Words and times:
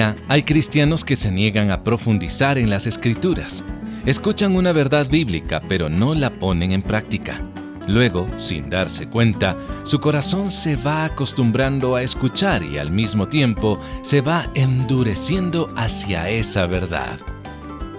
hay 0.00 0.42
cristianos 0.44 1.04
que 1.04 1.16
se 1.16 1.30
niegan 1.30 1.70
a 1.70 1.82
profundizar 1.82 2.58
en 2.58 2.70
las 2.70 2.86
escrituras. 2.86 3.64
Escuchan 4.06 4.54
una 4.54 4.72
verdad 4.72 5.08
bíblica 5.10 5.60
pero 5.68 5.88
no 5.88 6.14
la 6.14 6.30
ponen 6.30 6.72
en 6.72 6.82
práctica. 6.82 7.42
Luego, 7.86 8.28
sin 8.36 8.68
darse 8.68 9.08
cuenta, 9.08 9.56
su 9.84 9.98
corazón 9.98 10.50
se 10.50 10.76
va 10.76 11.06
acostumbrando 11.06 11.96
a 11.96 12.02
escuchar 12.02 12.62
y 12.62 12.78
al 12.78 12.90
mismo 12.90 13.26
tiempo 13.26 13.80
se 14.02 14.20
va 14.20 14.50
endureciendo 14.54 15.72
hacia 15.74 16.28
esa 16.28 16.66
verdad. 16.66 17.18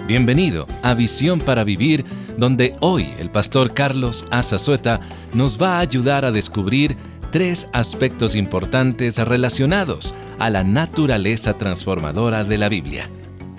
Bienvenido 0.07 0.67
a 0.83 0.93
Visión 0.93 1.39
para 1.39 1.63
Vivir, 1.63 2.05
donde 2.37 2.75
hoy 2.79 3.07
el 3.19 3.29
pastor 3.29 3.73
Carlos 3.73 4.25
Azazueta 4.31 4.99
nos 5.33 5.61
va 5.61 5.77
a 5.77 5.79
ayudar 5.81 6.23
a 6.23 6.31
descubrir 6.31 6.95
tres 7.31 7.69
aspectos 7.73 8.35
importantes 8.35 9.17
relacionados 9.17 10.15
a 10.39 10.49
la 10.49 10.63
naturaleza 10.63 11.57
transformadora 11.57 12.43
de 12.43 12.57
la 12.57 12.69
Biblia, 12.69 13.09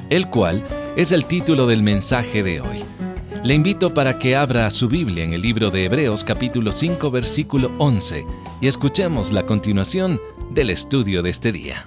el 0.09 0.29
cual 0.29 0.63
es 0.97 1.13
el 1.13 1.25
título 1.25 1.67
del 1.67 1.83
mensaje 1.83 2.43
de 2.43 2.61
hoy. 2.61 2.85
Le 3.45 3.55
invito 3.55 3.95
para 3.95 4.19
que 4.19 4.37
abra 4.37 4.69
su 4.71 4.89
Biblia 4.89 5.25
en 5.25 5.33
el 5.33 5.41
libro 5.41 5.71
de 5.71 5.85
Hebreos 5.85 6.25
capítulo 6.25 6.73
5 6.73 7.11
versículo 7.11 7.71
11 7.79 8.27
y 8.61 8.67
escuchemos 8.67 9.33
la 9.33 9.45
continuación 9.45 10.21
del 10.51 10.71
estudio 10.71 11.23
de 11.23 11.31
este 11.31 11.53
día. 11.53 11.87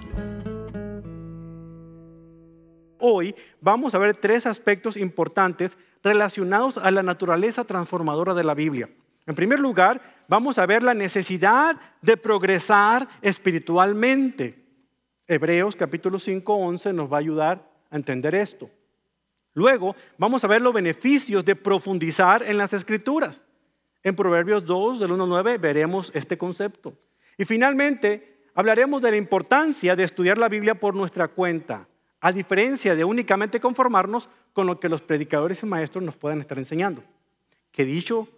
Hoy 2.98 3.34
vamos 3.60 3.94
a 3.94 3.98
ver 3.98 4.16
tres 4.16 4.46
aspectos 4.46 4.96
importantes 4.96 5.76
relacionados 6.02 6.78
a 6.78 6.90
la 6.90 7.02
naturaleza 7.02 7.64
transformadora 7.64 8.32
de 8.32 8.44
la 8.44 8.54
Biblia. 8.54 8.88
En 9.26 9.34
primer 9.34 9.58
lugar, 9.58 10.00
vamos 10.28 10.58
a 10.58 10.66
ver 10.66 10.82
la 10.82 10.92
necesidad 10.92 11.80
de 12.02 12.16
progresar 12.16 13.08
espiritualmente. 13.22 14.62
Hebreos 15.26 15.76
capítulo 15.76 16.18
5, 16.18 16.54
11 16.54 16.92
nos 16.92 17.10
va 17.10 17.16
a 17.16 17.20
ayudar 17.20 17.70
a 17.90 17.96
entender 17.96 18.34
esto. 18.34 18.68
Luego, 19.54 19.96
vamos 20.18 20.44
a 20.44 20.48
ver 20.48 20.60
los 20.60 20.74
beneficios 20.74 21.44
de 21.44 21.56
profundizar 21.56 22.42
en 22.42 22.58
las 22.58 22.74
escrituras. 22.74 23.42
En 24.02 24.14
Proverbios 24.14 24.66
2, 24.66 24.98
del 24.98 25.12
1 25.12 25.22
al 25.22 25.28
9, 25.30 25.58
veremos 25.58 26.10
este 26.14 26.36
concepto. 26.36 26.92
Y 27.38 27.46
finalmente, 27.46 28.42
hablaremos 28.54 29.00
de 29.00 29.12
la 29.12 29.16
importancia 29.16 29.96
de 29.96 30.04
estudiar 30.04 30.36
la 30.36 30.50
Biblia 30.50 30.74
por 30.74 30.94
nuestra 30.94 31.28
cuenta, 31.28 31.88
a 32.20 32.30
diferencia 32.32 32.94
de 32.94 33.04
únicamente 33.04 33.60
conformarnos 33.60 34.28
con 34.52 34.66
lo 34.66 34.78
que 34.78 34.90
los 34.90 35.00
predicadores 35.00 35.62
y 35.62 35.66
maestros 35.66 36.04
nos 36.04 36.16
puedan 36.16 36.40
estar 36.40 36.58
enseñando. 36.58 37.02
Que 37.70 37.84
dicho 37.84 38.28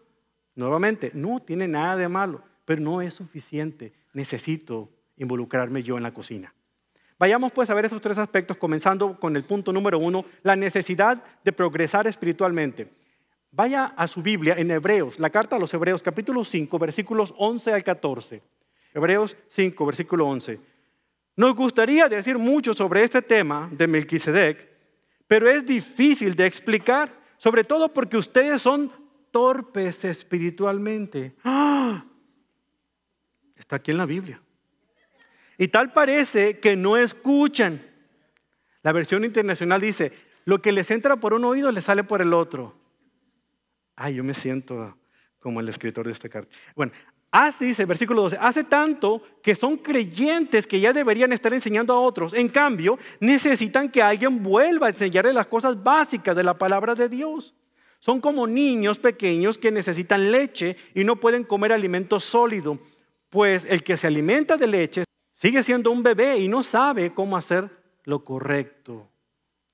nuevamente, 0.56 1.12
no 1.14 1.40
tiene 1.40 1.68
nada 1.68 1.96
de 1.96 2.08
malo, 2.08 2.42
pero 2.64 2.80
no 2.80 3.00
es 3.00 3.14
suficiente. 3.14 3.92
Necesito 4.12 4.90
involucrarme 5.16 5.82
yo 5.82 5.96
en 5.96 6.02
la 6.02 6.12
cocina. 6.12 6.52
Vayamos 7.18 7.52
pues 7.52 7.70
a 7.70 7.74
ver 7.74 7.86
estos 7.86 8.02
tres 8.02 8.18
aspectos, 8.18 8.56
comenzando 8.56 9.18
con 9.18 9.36
el 9.36 9.44
punto 9.44 9.72
número 9.72 9.98
uno, 9.98 10.24
la 10.42 10.56
necesidad 10.56 11.22
de 11.44 11.52
progresar 11.52 12.06
espiritualmente. 12.06 12.88
Vaya 13.50 13.86
a 13.96 14.06
su 14.06 14.20
Biblia 14.20 14.54
en 14.58 14.70
Hebreos, 14.70 15.18
la 15.18 15.30
carta 15.30 15.56
a 15.56 15.58
los 15.58 15.72
Hebreos, 15.72 16.02
capítulo 16.02 16.44
5, 16.44 16.78
versículos 16.78 17.32
11 17.38 17.72
al 17.72 17.84
14. 17.84 18.42
Hebreos 18.92 19.36
5, 19.48 19.86
versículo 19.86 20.26
11. 20.26 20.60
Nos 21.36 21.54
gustaría 21.54 22.08
decir 22.08 22.36
mucho 22.36 22.74
sobre 22.74 23.02
este 23.02 23.22
tema 23.22 23.68
de 23.72 23.86
Melquisedec, 23.86 24.68
pero 25.26 25.48
es 25.48 25.64
difícil 25.64 26.34
de 26.34 26.46
explicar, 26.46 27.10
sobre 27.38 27.64
todo 27.64 27.92
porque 27.92 28.18
ustedes 28.18 28.60
son 28.60 28.90
torpes 29.30 30.04
espiritualmente. 30.04 31.34
Está 33.56 33.76
aquí 33.76 33.90
en 33.90 33.98
la 33.98 34.06
Biblia. 34.06 34.40
Y 35.58 35.68
tal 35.68 35.92
parece 35.92 36.58
que 36.58 36.76
no 36.76 36.96
escuchan. 36.96 37.82
La 38.82 38.92
versión 38.92 39.24
internacional 39.24 39.80
dice, 39.80 40.12
lo 40.44 40.62
que 40.62 40.72
les 40.72 40.90
entra 40.90 41.16
por 41.16 41.34
un 41.34 41.44
oído 41.44 41.72
les 41.72 41.84
sale 41.84 42.04
por 42.04 42.22
el 42.22 42.32
otro. 42.32 42.74
Ay, 43.96 44.14
yo 44.14 44.24
me 44.24 44.34
siento 44.34 44.96
como 45.40 45.60
el 45.60 45.68
escritor 45.68 46.06
de 46.06 46.12
esta 46.12 46.28
carta. 46.28 46.54
Bueno, 46.74 46.92
así 47.30 47.66
dice, 47.66 47.84
versículo 47.84 48.22
12, 48.22 48.38
hace 48.40 48.64
tanto 48.64 49.22
que 49.42 49.54
son 49.54 49.76
creyentes 49.76 50.66
que 50.66 50.78
ya 50.78 50.92
deberían 50.92 51.32
estar 51.32 51.52
enseñando 51.52 51.94
a 51.94 52.00
otros. 52.00 52.34
En 52.34 52.48
cambio, 52.48 52.98
necesitan 53.20 53.90
que 53.90 54.02
alguien 54.02 54.42
vuelva 54.42 54.86
a 54.86 54.90
enseñarles 54.90 55.34
las 55.34 55.46
cosas 55.46 55.82
básicas 55.82 56.36
de 56.36 56.44
la 56.44 56.56
palabra 56.56 56.94
de 56.94 57.08
Dios. 57.08 57.54
Son 58.06 58.20
como 58.20 58.46
niños 58.46 59.00
pequeños 59.00 59.58
que 59.58 59.72
necesitan 59.72 60.30
leche 60.30 60.76
y 60.94 61.02
no 61.02 61.16
pueden 61.16 61.42
comer 61.42 61.72
alimento 61.72 62.20
sólido, 62.20 62.78
pues 63.30 63.66
el 63.68 63.82
que 63.82 63.96
se 63.96 64.06
alimenta 64.06 64.56
de 64.56 64.66
leche 64.68 65.04
Sigue 65.34 65.64
siendo 65.64 65.90
un 65.90 66.04
bebé 66.04 66.38
y 66.38 66.46
no 66.46 66.62
sabe 66.62 67.12
cómo 67.12 67.36
hacer 67.36 67.68
lo 68.04 68.24
correcto. 68.24 69.08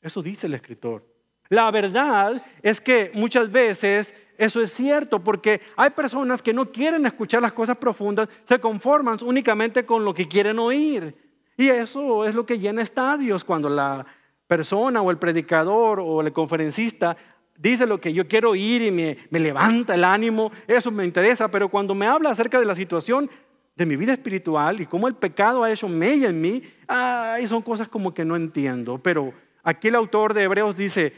Eso 0.01 0.23
dice 0.23 0.47
el 0.47 0.55
escritor. 0.55 1.05
La 1.51 1.71
verdad 1.71 2.43
es 2.63 2.81
que 2.81 3.13
muchas 3.15 3.53
veces 3.53 4.15
eso 4.39 4.63
es 4.63 4.73
cierto 4.73 5.23
porque 5.23 5.61
hay 5.77 5.91
personas 5.91 6.41
que 6.41 6.55
no 6.55 6.73
quieren 6.73 7.05
escuchar 7.05 7.43
las 7.43 7.53
cosas 7.53 7.77
profundas, 7.77 8.31
se 8.45 8.59
conforman 8.59 9.19
únicamente 9.23 9.85
con 9.85 10.07
lo 10.07 10.15
que 10.15 10.27
quieren 10.27 10.59
oír. 10.59 11.15
Y 11.59 11.69
eso 11.69 12.25
es 12.25 12.35
lo 12.35 12.47
que 12.47 12.59
llena 12.59 12.81
estadios 12.81 13.45
cuando 13.45 13.69
la 13.69 14.07
persona 14.49 15.01
o 15.01 15.11
el 15.11 15.19
predicador 15.19 16.01
o 16.01 16.23
el 16.23 16.33
conferencista 16.33 17.17
dice 17.57 17.87
lo 17.87 18.01
que 18.01 18.13
yo 18.13 18.27
quiero 18.27 18.51
oír 18.51 18.83
y 18.83 18.91
me, 18.91 19.17
me 19.31 19.41
levanta 19.41 19.95
el 19.95 20.05
ánimo, 20.05 20.51
eso 20.67 20.91
me 20.91 21.05
interesa, 21.05 21.49
pero 21.49 21.69
cuando 21.69 21.95
me 21.95 22.07
habla 22.07 22.31
acerca 22.31 22.59
de 22.59 22.67
la 22.67 22.75
situación, 22.75 23.31
de 23.75 23.87
mi 23.87 23.97
vida 23.97 24.13
espiritual 24.13 24.81
y 24.81 24.87
cómo 24.87 25.09
el 25.09 25.15
pecado 25.15 25.65
ha 25.65 25.73
hecho 25.73 25.89
mella 25.89 26.29
en 26.29 26.41
mí, 26.41 26.63
ay, 26.87 27.47
son 27.47 27.63
cosas 27.63 27.89
como 27.89 28.13
que 28.13 28.25
no 28.25 28.37
entiendo. 28.37 28.99
Pero 28.99 29.33
aquí 29.63 29.89
el 29.89 29.95
autor 29.95 30.35
de 30.35 30.43
Hebreos 30.43 30.77
dice, 30.77 31.13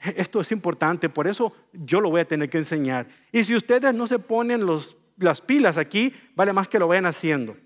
esto 0.00 0.40
es 0.40 0.50
importante, 0.52 1.08
por 1.08 1.28
eso 1.28 1.54
yo 1.72 2.00
lo 2.00 2.10
voy 2.10 2.22
a 2.22 2.28
tener 2.28 2.50
que 2.50 2.58
enseñar. 2.58 3.06
Y 3.30 3.44
si 3.44 3.54
ustedes 3.54 3.94
no 3.94 4.06
se 4.06 4.18
ponen 4.18 4.66
las 5.16 5.40
pilas 5.40 5.78
aquí, 5.78 6.12
vale 6.34 6.52
más 6.52 6.66
que 6.66 6.78
lo 6.78 6.88
vayan 6.88 7.06
haciendo. 7.06 7.56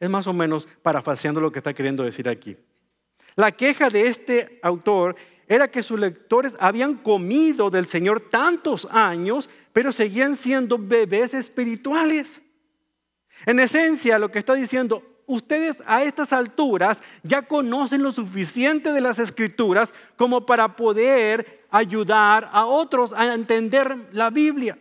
Es 0.00 0.10
más 0.10 0.26
o 0.26 0.32
menos 0.32 0.66
parafaseando 0.82 1.40
lo 1.40 1.52
que 1.52 1.58
está 1.58 1.74
queriendo 1.74 2.02
decir 2.02 2.28
aquí. 2.28 2.56
La 3.38 3.52
queja 3.52 3.88
de 3.88 4.08
este 4.08 4.58
autor 4.64 5.14
era 5.46 5.70
que 5.70 5.84
sus 5.84 5.96
lectores 6.00 6.56
habían 6.58 6.96
comido 6.96 7.70
del 7.70 7.86
Señor 7.86 8.18
tantos 8.18 8.88
años, 8.90 9.48
pero 9.72 9.92
seguían 9.92 10.34
siendo 10.34 10.76
bebés 10.76 11.34
espirituales. 11.34 12.42
En 13.46 13.60
esencia, 13.60 14.18
lo 14.18 14.32
que 14.32 14.40
está 14.40 14.54
diciendo, 14.54 15.04
ustedes 15.28 15.84
a 15.86 16.02
estas 16.02 16.32
alturas 16.32 17.00
ya 17.22 17.42
conocen 17.42 18.02
lo 18.02 18.10
suficiente 18.10 18.90
de 18.90 19.00
las 19.00 19.20
escrituras 19.20 19.94
como 20.16 20.44
para 20.44 20.74
poder 20.74 21.64
ayudar 21.70 22.50
a 22.52 22.66
otros 22.66 23.12
a 23.12 23.32
entender 23.32 24.08
la 24.10 24.30
Biblia. 24.30 24.76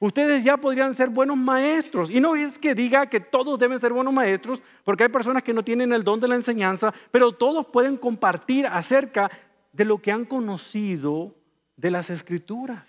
Ustedes 0.00 0.44
ya 0.44 0.56
podrían 0.56 0.94
ser 0.94 1.08
buenos 1.08 1.36
maestros. 1.36 2.10
Y 2.10 2.20
no 2.20 2.36
es 2.36 2.58
que 2.58 2.74
diga 2.74 3.06
que 3.06 3.20
todos 3.20 3.58
deben 3.58 3.78
ser 3.78 3.92
buenos 3.92 4.12
maestros, 4.12 4.62
porque 4.84 5.04
hay 5.04 5.08
personas 5.08 5.42
que 5.42 5.54
no 5.54 5.62
tienen 5.62 5.92
el 5.92 6.04
don 6.04 6.20
de 6.20 6.28
la 6.28 6.34
enseñanza, 6.34 6.92
pero 7.10 7.32
todos 7.32 7.66
pueden 7.66 7.96
compartir 7.96 8.66
acerca 8.66 9.30
de 9.72 9.84
lo 9.84 9.98
que 9.98 10.12
han 10.12 10.24
conocido 10.24 11.34
de 11.76 11.90
las 11.90 12.10
escrituras. 12.10 12.88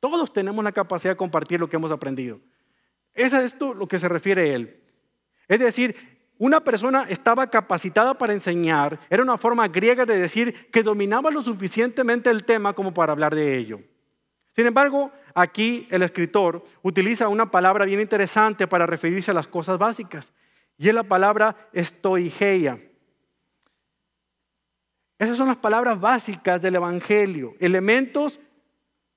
Todos 0.00 0.32
tenemos 0.32 0.64
la 0.64 0.72
capacidad 0.72 1.12
de 1.12 1.16
compartir 1.16 1.60
lo 1.60 1.68
que 1.68 1.76
hemos 1.76 1.90
aprendido. 1.90 2.40
Es 3.14 3.34
a 3.34 3.42
esto 3.42 3.74
lo 3.74 3.88
que 3.88 3.98
se 3.98 4.08
refiere 4.08 4.54
él. 4.54 4.80
Es 5.48 5.58
decir, 5.58 5.96
una 6.38 6.62
persona 6.62 7.06
estaba 7.08 7.48
capacitada 7.48 8.16
para 8.16 8.32
enseñar, 8.32 9.00
era 9.10 9.22
una 9.22 9.36
forma 9.36 9.66
griega 9.66 10.06
de 10.06 10.18
decir 10.18 10.70
que 10.70 10.84
dominaba 10.84 11.30
lo 11.30 11.42
suficientemente 11.42 12.30
el 12.30 12.44
tema 12.44 12.74
como 12.74 12.94
para 12.94 13.12
hablar 13.12 13.34
de 13.34 13.56
ello. 13.56 13.80
Sin 14.58 14.66
embargo, 14.66 15.12
aquí 15.34 15.86
el 15.88 16.02
escritor 16.02 16.64
utiliza 16.82 17.28
una 17.28 17.48
palabra 17.48 17.84
bien 17.84 18.00
interesante 18.00 18.66
para 18.66 18.86
referirse 18.86 19.30
a 19.30 19.34
las 19.34 19.46
cosas 19.46 19.78
básicas, 19.78 20.32
y 20.76 20.88
es 20.88 20.94
la 20.96 21.04
palabra 21.04 21.54
estoigeia. 21.72 22.82
Esas 25.16 25.36
son 25.36 25.46
las 25.46 25.58
palabras 25.58 26.00
básicas 26.00 26.60
del 26.60 26.74
Evangelio, 26.74 27.54
elementos 27.60 28.40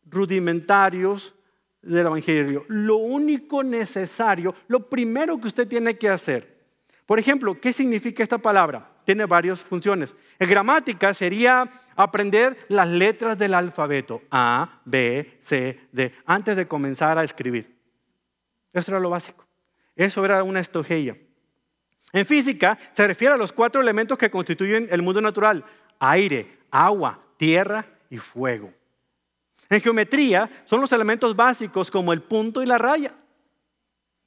rudimentarios 0.05 1.33
del 1.81 2.05
Evangelio. 2.05 2.63
Lo 2.67 2.97
único 2.97 3.63
necesario, 3.63 4.53
lo 4.67 4.87
primero 4.91 5.41
que 5.41 5.47
usted 5.47 5.67
tiene 5.67 5.97
que 5.97 6.09
hacer. 6.09 6.55
Por 7.07 7.17
ejemplo, 7.17 7.59
¿qué 7.59 7.73
significa 7.73 8.21
esta 8.21 8.37
palabra? 8.37 8.90
Tiene 9.11 9.25
varias 9.25 9.61
funciones. 9.61 10.15
En 10.39 10.49
gramática 10.49 11.13
sería 11.13 11.69
aprender 11.97 12.57
las 12.69 12.87
letras 12.87 13.37
del 13.37 13.53
alfabeto. 13.53 14.21
A, 14.31 14.79
B, 14.85 15.37
C, 15.41 15.81
D, 15.91 16.13
antes 16.25 16.55
de 16.55 16.65
comenzar 16.65 17.17
a 17.17 17.25
escribir. 17.25 17.77
Eso 18.71 18.91
era 18.91 19.01
lo 19.01 19.09
básico. 19.09 19.45
Eso 19.97 20.23
era 20.23 20.43
una 20.43 20.61
estogeia. 20.61 21.17
En 22.13 22.25
física 22.25 22.77
se 22.93 23.05
refiere 23.05 23.33
a 23.33 23.37
los 23.37 23.51
cuatro 23.51 23.81
elementos 23.81 24.17
que 24.17 24.31
constituyen 24.31 24.87
el 24.89 25.01
mundo 25.01 25.19
natural. 25.19 25.65
Aire, 25.99 26.59
agua, 26.71 27.19
tierra 27.35 27.85
y 28.09 28.17
fuego. 28.17 28.71
En 29.69 29.81
geometría 29.81 30.49
son 30.63 30.79
los 30.79 30.93
elementos 30.93 31.35
básicos 31.35 31.91
como 31.91 32.13
el 32.13 32.21
punto 32.21 32.63
y 32.63 32.65
la 32.65 32.77
raya. 32.77 33.13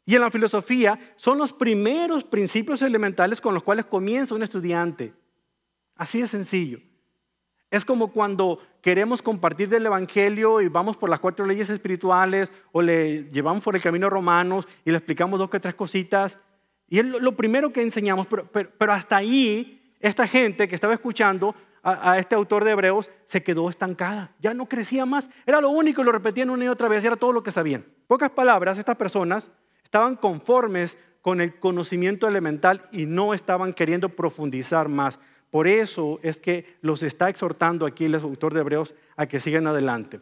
Y 0.06 0.14
en 0.14 0.20
la 0.20 0.30
filosofía 0.30 0.98
son 1.16 1.38
los 1.38 1.52
primeros 1.52 2.24
principios 2.24 2.82
elementales 2.82 3.40
con 3.40 3.54
los 3.54 3.62
cuales 3.62 3.86
comienza 3.86 4.34
un 4.34 4.42
estudiante. 4.42 5.14
Así 5.96 6.20
de 6.20 6.26
sencillo. 6.26 6.80
Es 7.70 7.84
como 7.84 8.12
cuando 8.12 8.60
queremos 8.82 9.22
compartir 9.22 9.68
del 9.68 9.86
Evangelio 9.86 10.60
y 10.60 10.68
vamos 10.68 10.96
por 10.96 11.08
las 11.08 11.18
cuatro 11.18 11.46
leyes 11.46 11.70
espirituales 11.70 12.52
o 12.70 12.82
le 12.82 13.24
llevamos 13.30 13.64
por 13.64 13.74
el 13.74 13.82
camino 13.82 14.10
romanos 14.10 14.68
y 14.84 14.90
le 14.90 14.98
explicamos 14.98 15.40
dos 15.40 15.50
que 15.50 15.58
tres 15.58 15.74
cositas. 15.74 16.38
Y 16.88 16.98
es 16.98 17.06
lo 17.06 17.34
primero 17.34 17.72
que 17.72 17.82
enseñamos, 17.82 18.26
pero, 18.28 18.92
hasta 18.92 19.16
ahí 19.16 19.82
esta 20.00 20.28
gente 20.28 20.68
que 20.68 20.74
estaba 20.74 20.92
escuchando 20.92 21.54
a, 21.82 22.12
a, 22.12 22.18
este 22.18 22.34
autor 22.34 22.62
de 22.62 22.72
Hebreos 22.72 23.10
se 23.24 23.42
quedó 23.42 23.70
estancada, 23.70 24.32
ya 24.38 24.54
no 24.54 24.66
crecía 24.66 25.06
más, 25.06 25.30
era 25.46 25.60
lo 25.60 25.70
único 25.70 26.02
y 26.02 26.04
lo 26.04 26.12
repetían 26.12 26.50
una 26.50 26.66
y 26.66 26.68
otra 26.68 26.88
vez, 26.88 27.04
era 27.04 27.16
todo 27.16 27.32
lo 27.32 27.42
que 27.42 27.50
sabían. 27.50 27.84
Pocas 28.06 28.30
palabras, 28.30 28.78
estas 28.78 28.96
personas 28.96 29.50
estaban 29.94 30.17
conformes 30.17 30.99
con 31.23 31.41
el 31.41 31.55
conocimiento 31.55 32.26
elemental 32.26 32.88
y 32.91 33.06
no 33.06 33.32
estaban 33.32 33.73
queriendo 33.73 34.08
profundizar 34.08 34.88
más. 34.88 35.20
Por 35.50 35.69
eso 35.69 36.19
es 36.25 36.41
que 36.41 36.67
los 36.81 37.05
está 37.05 37.29
exhortando 37.29 37.87
aquí 37.87 38.06
el 38.06 38.17
autor 38.17 38.52
de 38.52 38.61
Hebreos 38.62 38.93
a 39.17 39.26
que 39.26 39.38
sigan 39.38 39.69
adelante. 39.69 40.19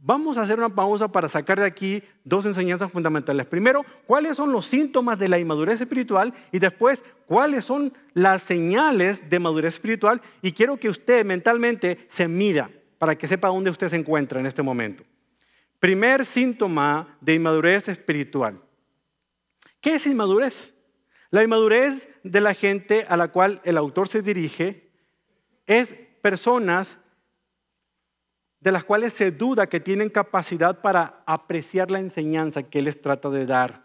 Vamos 0.00 0.38
a 0.38 0.42
hacer 0.42 0.56
una 0.56 0.70
pausa 0.70 1.08
para 1.08 1.28
sacar 1.28 1.60
de 1.60 1.66
aquí 1.66 2.02
dos 2.24 2.46
enseñanzas 2.46 2.90
fundamentales. 2.90 3.44
Primero, 3.44 3.84
cuáles 4.06 4.38
son 4.38 4.50
los 4.50 4.64
síntomas 4.64 5.18
de 5.18 5.28
la 5.28 5.38
inmadurez 5.38 5.82
espiritual 5.82 6.32
y 6.50 6.58
después, 6.58 7.04
cuáles 7.26 7.66
son 7.66 7.92
las 8.14 8.40
señales 8.40 9.28
de 9.28 9.38
madurez 9.40 9.74
espiritual. 9.74 10.22
Y 10.40 10.52
quiero 10.52 10.78
que 10.78 10.88
usted 10.88 11.22
mentalmente 11.26 12.06
se 12.08 12.28
mida 12.28 12.70
para 12.96 13.14
que 13.18 13.28
sepa 13.28 13.48
dónde 13.48 13.68
usted 13.68 13.88
se 13.88 13.96
encuentra 13.96 14.40
en 14.40 14.46
este 14.46 14.62
momento. 14.62 15.04
Primer 15.78 16.24
síntoma 16.24 17.18
de 17.20 17.34
inmadurez 17.34 17.88
espiritual. 17.88 18.58
¿Qué 19.82 19.96
es 19.96 20.06
inmadurez? 20.06 20.72
La 21.30 21.42
inmadurez 21.42 22.08
de 22.22 22.40
la 22.40 22.54
gente 22.54 23.04
a 23.08 23.16
la 23.16 23.28
cual 23.28 23.60
el 23.64 23.76
autor 23.76 24.08
se 24.08 24.22
dirige 24.22 24.90
es 25.66 25.94
personas 26.22 26.98
de 28.60 28.70
las 28.70 28.84
cuales 28.84 29.12
se 29.12 29.32
duda 29.32 29.66
que 29.66 29.80
tienen 29.80 30.08
capacidad 30.08 30.80
para 30.80 31.24
apreciar 31.26 31.90
la 31.90 31.98
enseñanza 31.98 32.62
que 32.62 32.80
les 32.80 33.00
trata 33.00 33.28
de 33.28 33.44
dar. 33.44 33.82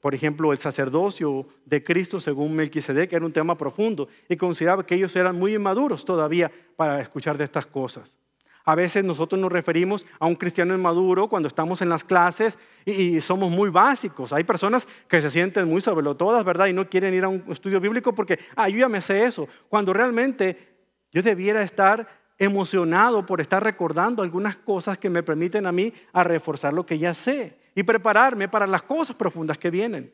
Por 0.00 0.14
ejemplo, 0.14 0.52
el 0.52 0.58
sacerdocio 0.58 1.46
de 1.64 1.82
Cristo 1.82 2.20
según 2.20 2.54
Melquisedec 2.54 3.10
era 3.10 3.24
un 3.24 3.32
tema 3.32 3.56
profundo 3.56 4.08
y 4.28 4.36
consideraba 4.36 4.84
que 4.84 4.96
ellos 4.96 5.16
eran 5.16 5.38
muy 5.38 5.54
inmaduros 5.54 6.04
todavía 6.04 6.52
para 6.76 7.00
escuchar 7.00 7.38
de 7.38 7.44
estas 7.44 7.64
cosas. 7.64 8.18
A 8.64 8.74
veces 8.74 9.04
nosotros 9.04 9.40
nos 9.40 9.50
referimos 9.50 10.06
a 10.20 10.26
un 10.26 10.36
cristiano 10.36 10.74
inmaduro 10.74 11.28
cuando 11.28 11.48
estamos 11.48 11.82
en 11.82 11.88
las 11.88 12.04
clases 12.04 12.58
y, 12.84 13.20
somos 13.20 13.50
muy 13.50 13.70
básicos. 13.70 14.32
Hay 14.32 14.44
personas 14.44 14.86
que 15.08 15.20
se 15.20 15.30
sienten 15.30 15.68
muy 15.68 15.82
todas, 16.16 16.44
¿verdad? 16.44 16.66
Y 16.66 16.72
no 16.72 16.88
quieren 16.88 17.12
ir 17.14 17.24
a 17.24 17.28
un 17.28 17.44
estudio 17.48 17.80
bíblico 17.80 18.14
porque, 18.14 18.38
ah, 18.56 18.68
yo 18.68 18.78
ya 18.78 18.88
me 18.88 19.00
sé 19.00 19.24
eso. 19.24 19.48
Cuando 19.68 19.92
realmente 19.92 20.76
yo 21.10 21.22
debiera 21.22 21.62
estar 21.62 22.06
emocionado 22.38 23.26
por 23.26 23.40
estar 23.40 23.62
recordando 23.62 24.22
algunas 24.22 24.56
cosas 24.56 24.98
que 24.98 25.10
me 25.10 25.22
permiten 25.22 25.66
a 25.66 25.72
mí 25.72 25.92
a 26.12 26.24
reforzar 26.24 26.72
lo 26.72 26.86
que 26.86 26.98
ya 26.98 27.14
sé 27.14 27.58
y 27.74 27.82
prepararme 27.82 28.48
para 28.48 28.66
las 28.66 28.82
cosas 28.82 29.16
profundas 29.16 29.58
que 29.58 29.70
vienen. 29.70 30.12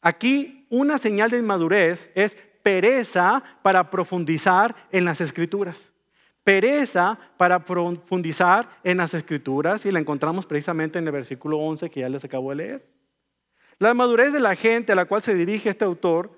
Aquí 0.00 0.66
una 0.70 0.98
señal 0.98 1.30
de 1.30 1.38
inmadurez 1.38 2.10
es 2.14 2.36
pereza 2.62 3.42
para 3.62 3.90
profundizar 3.90 4.74
en 4.92 5.04
las 5.04 5.20
escrituras 5.20 5.90
pereza 6.48 7.18
para 7.36 7.62
profundizar 7.62 8.70
en 8.82 8.96
las 8.96 9.12
escrituras 9.12 9.84
y 9.84 9.92
la 9.92 9.98
encontramos 9.98 10.46
precisamente 10.46 10.98
en 10.98 11.04
el 11.04 11.12
versículo 11.12 11.58
11 11.58 11.90
que 11.90 12.00
ya 12.00 12.08
les 12.08 12.24
acabo 12.24 12.48
de 12.48 12.56
leer. 12.56 12.86
La 13.78 13.92
madurez 13.92 14.32
de 14.32 14.40
la 14.40 14.56
gente 14.56 14.92
a 14.92 14.94
la 14.94 15.04
cual 15.04 15.20
se 15.22 15.34
dirige 15.34 15.68
este 15.68 15.84
autor 15.84 16.30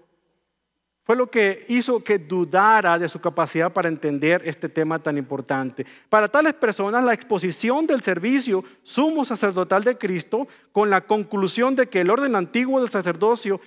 fue 1.02 1.14
lo 1.14 1.30
que 1.30 1.64
hizo 1.68 2.02
que 2.02 2.18
dudara 2.18 2.98
de 2.98 3.08
su 3.08 3.20
capacidad 3.20 3.72
para 3.72 3.88
entender 3.88 4.42
este 4.44 4.68
tema 4.68 4.98
tan 4.98 5.16
importante. 5.16 5.86
Para 6.08 6.26
tales 6.26 6.54
personas, 6.54 7.04
la 7.04 7.14
exposición 7.14 7.86
del 7.86 8.02
servicio 8.02 8.64
sumo 8.82 9.24
sacerdotal 9.24 9.84
de 9.84 9.96
Cristo, 9.96 10.48
con 10.72 10.90
la 10.90 11.02
conclusión 11.02 11.76
de 11.76 11.88
que 11.88 12.00
el 12.00 12.10
orden 12.10 12.34
antiguo 12.34 12.80
del 12.80 12.90
sacerdocio 12.90 13.60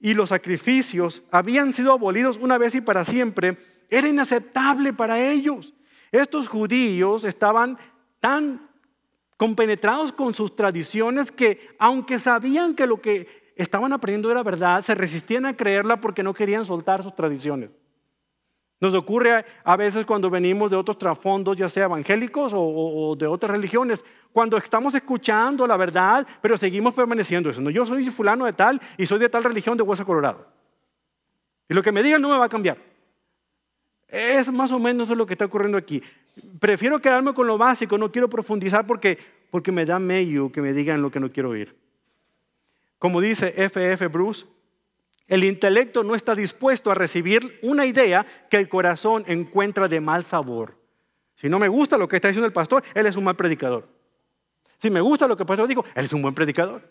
y 0.00 0.14
los 0.14 0.30
sacrificios 0.30 1.20
habían 1.30 1.74
sido 1.74 1.92
abolidos 1.92 2.38
una 2.38 2.56
vez 2.56 2.74
y 2.74 2.80
para 2.80 3.04
siempre, 3.04 3.58
era 3.88 4.08
inaceptable 4.08 4.92
para 4.92 5.18
ellos. 5.18 5.74
Estos 6.10 6.48
judíos 6.48 7.24
estaban 7.24 7.78
tan 8.20 8.68
compenetrados 9.36 10.12
con 10.12 10.34
sus 10.34 10.54
tradiciones 10.56 11.30
que 11.30 11.76
aunque 11.78 12.18
sabían 12.18 12.74
que 12.74 12.86
lo 12.86 13.00
que 13.00 13.52
estaban 13.56 13.92
aprendiendo 13.92 14.30
era 14.30 14.42
verdad, 14.42 14.82
se 14.82 14.94
resistían 14.94 15.46
a 15.46 15.56
creerla 15.56 16.00
porque 16.00 16.22
no 16.22 16.34
querían 16.34 16.64
soltar 16.64 17.02
sus 17.02 17.14
tradiciones. 17.14 17.72
Nos 18.80 18.94
ocurre 18.94 19.44
a 19.64 19.76
veces 19.76 20.06
cuando 20.06 20.30
venimos 20.30 20.70
de 20.70 20.76
otros 20.76 20.98
trasfondos, 20.98 21.56
ya 21.56 21.68
sea 21.68 21.84
evangélicos 21.84 22.52
o, 22.54 23.16
de 23.18 23.26
otras 23.26 23.50
religiones, 23.50 24.04
cuando 24.32 24.56
estamos 24.56 24.94
escuchando 24.94 25.66
la 25.66 25.76
verdad, 25.76 26.26
pero 26.40 26.56
seguimos 26.56 26.94
permaneciendo 26.94 27.50
eso. 27.50 27.60
No, 27.60 27.70
yo 27.70 27.84
soy 27.84 28.08
fulano 28.10 28.44
de 28.44 28.52
tal 28.52 28.80
y 28.96 29.04
soy 29.06 29.18
de 29.18 29.28
tal 29.28 29.42
religión 29.42 29.76
de 29.76 29.82
Hueso 29.82 30.06
Colorado. 30.06 30.46
Y 31.68 31.74
lo 31.74 31.82
que 31.82 31.90
me 31.90 32.04
digan 32.04 32.22
no 32.22 32.28
me 32.28 32.38
va 32.38 32.44
a 32.44 32.48
cambiar. 32.48 32.78
Es 34.08 34.50
más 34.50 34.72
o 34.72 34.78
menos 34.78 35.08
lo 35.10 35.26
que 35.26 35.34
está 35.34 35.44
ocurriendo 35.44 35.76
aquí. 35.76 36.02
Prefiero 36.58 36.98
quedarme 37.00 37.34
con 37.34 37.46
lo 37.46 37.58
básico, 37.58 37.98
no 37.98 38.10
quiero 38.10 38.28
profundizar 38.28 38.86
porque, 38.86 39.18
porque 39.50 39.70
me 39.70 39.84
da 39.84 39.98
medio 39.98 40.50
que 40.50 40.62
me 40.62 40.72
digan 40.72 41.02
lo 41.02 41.10
que 41.10 41.20
no 41.20 41.30
quiero 41.30 41.50
oír. 41.50 41.76
Como 42.98 43.20
dice 43.20 43.52
F.F. 43.56 44.06
Bruce, 44.08 44.46
el 45.26 45.44
intelecto 45.44 46.02
no 46.02 46.14
está 46.14 46.34
dispuesto 46.34 46.90
a 46.90 46.94
recibir 46.94 47.58
una 47.62 47.84
idea 47.84 48.24
que 48.50 48.56
el 48.56 48.68
corazón 48.68 49.24
encuentra 49.26 49.86
de 49.86 50.00
mal 50.00 50.24
sabor. 50.24 50.74
Si 51.34 51.48
no 51.48 51.58
me 51.58 51.68
gusta 51.68 51.98
lo 51.98 52.08
que 52.08 52.16
está 52.16 52.28
diciendo 52.28 52.46
el 52.46 52.52
pastor, 52.52 52.82
él 52.94 53.06
es 53.06 53.14
un 53.14 53.24
mal 53.24 53.36
predicador. 53.36 53.86
Si 54.78 54.90
me 54.90 55.00
gusta 55.00 55.28
lo 55.28 55.36
que 55.36 55.42
el 55.42 55.46
pastor 55.46 55.68
dijo, 55.68 55.84
él 55.94 56.06
es 56.06 56.12
un 56.12 56.22
buen 56.22 56.34
predicador. 56.34 56.82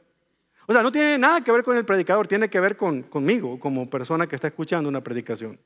O 0.67 0.73
sea, 0.73 0.83
no 0.83 0.91
tiene 0.91 1.17
nada 1.17 1.41
que 1.41 1.51
ver 1.51 1.63
con 1.63 1.75
el 1.77 1.85
predicador, 1.85 2.27
tiene 2.27 2.49
que 2.49 2.59
ver 2.59 2.77
con, 2.77 3.03
conmigo 3.03 3.59
como 3.59 3.89
persona 3.89 4.27
que 4.27 4.35
está 4.35 4.47
escuchando 4.47 4.87
una 4.87 5.01
predicación. 5.01 5.57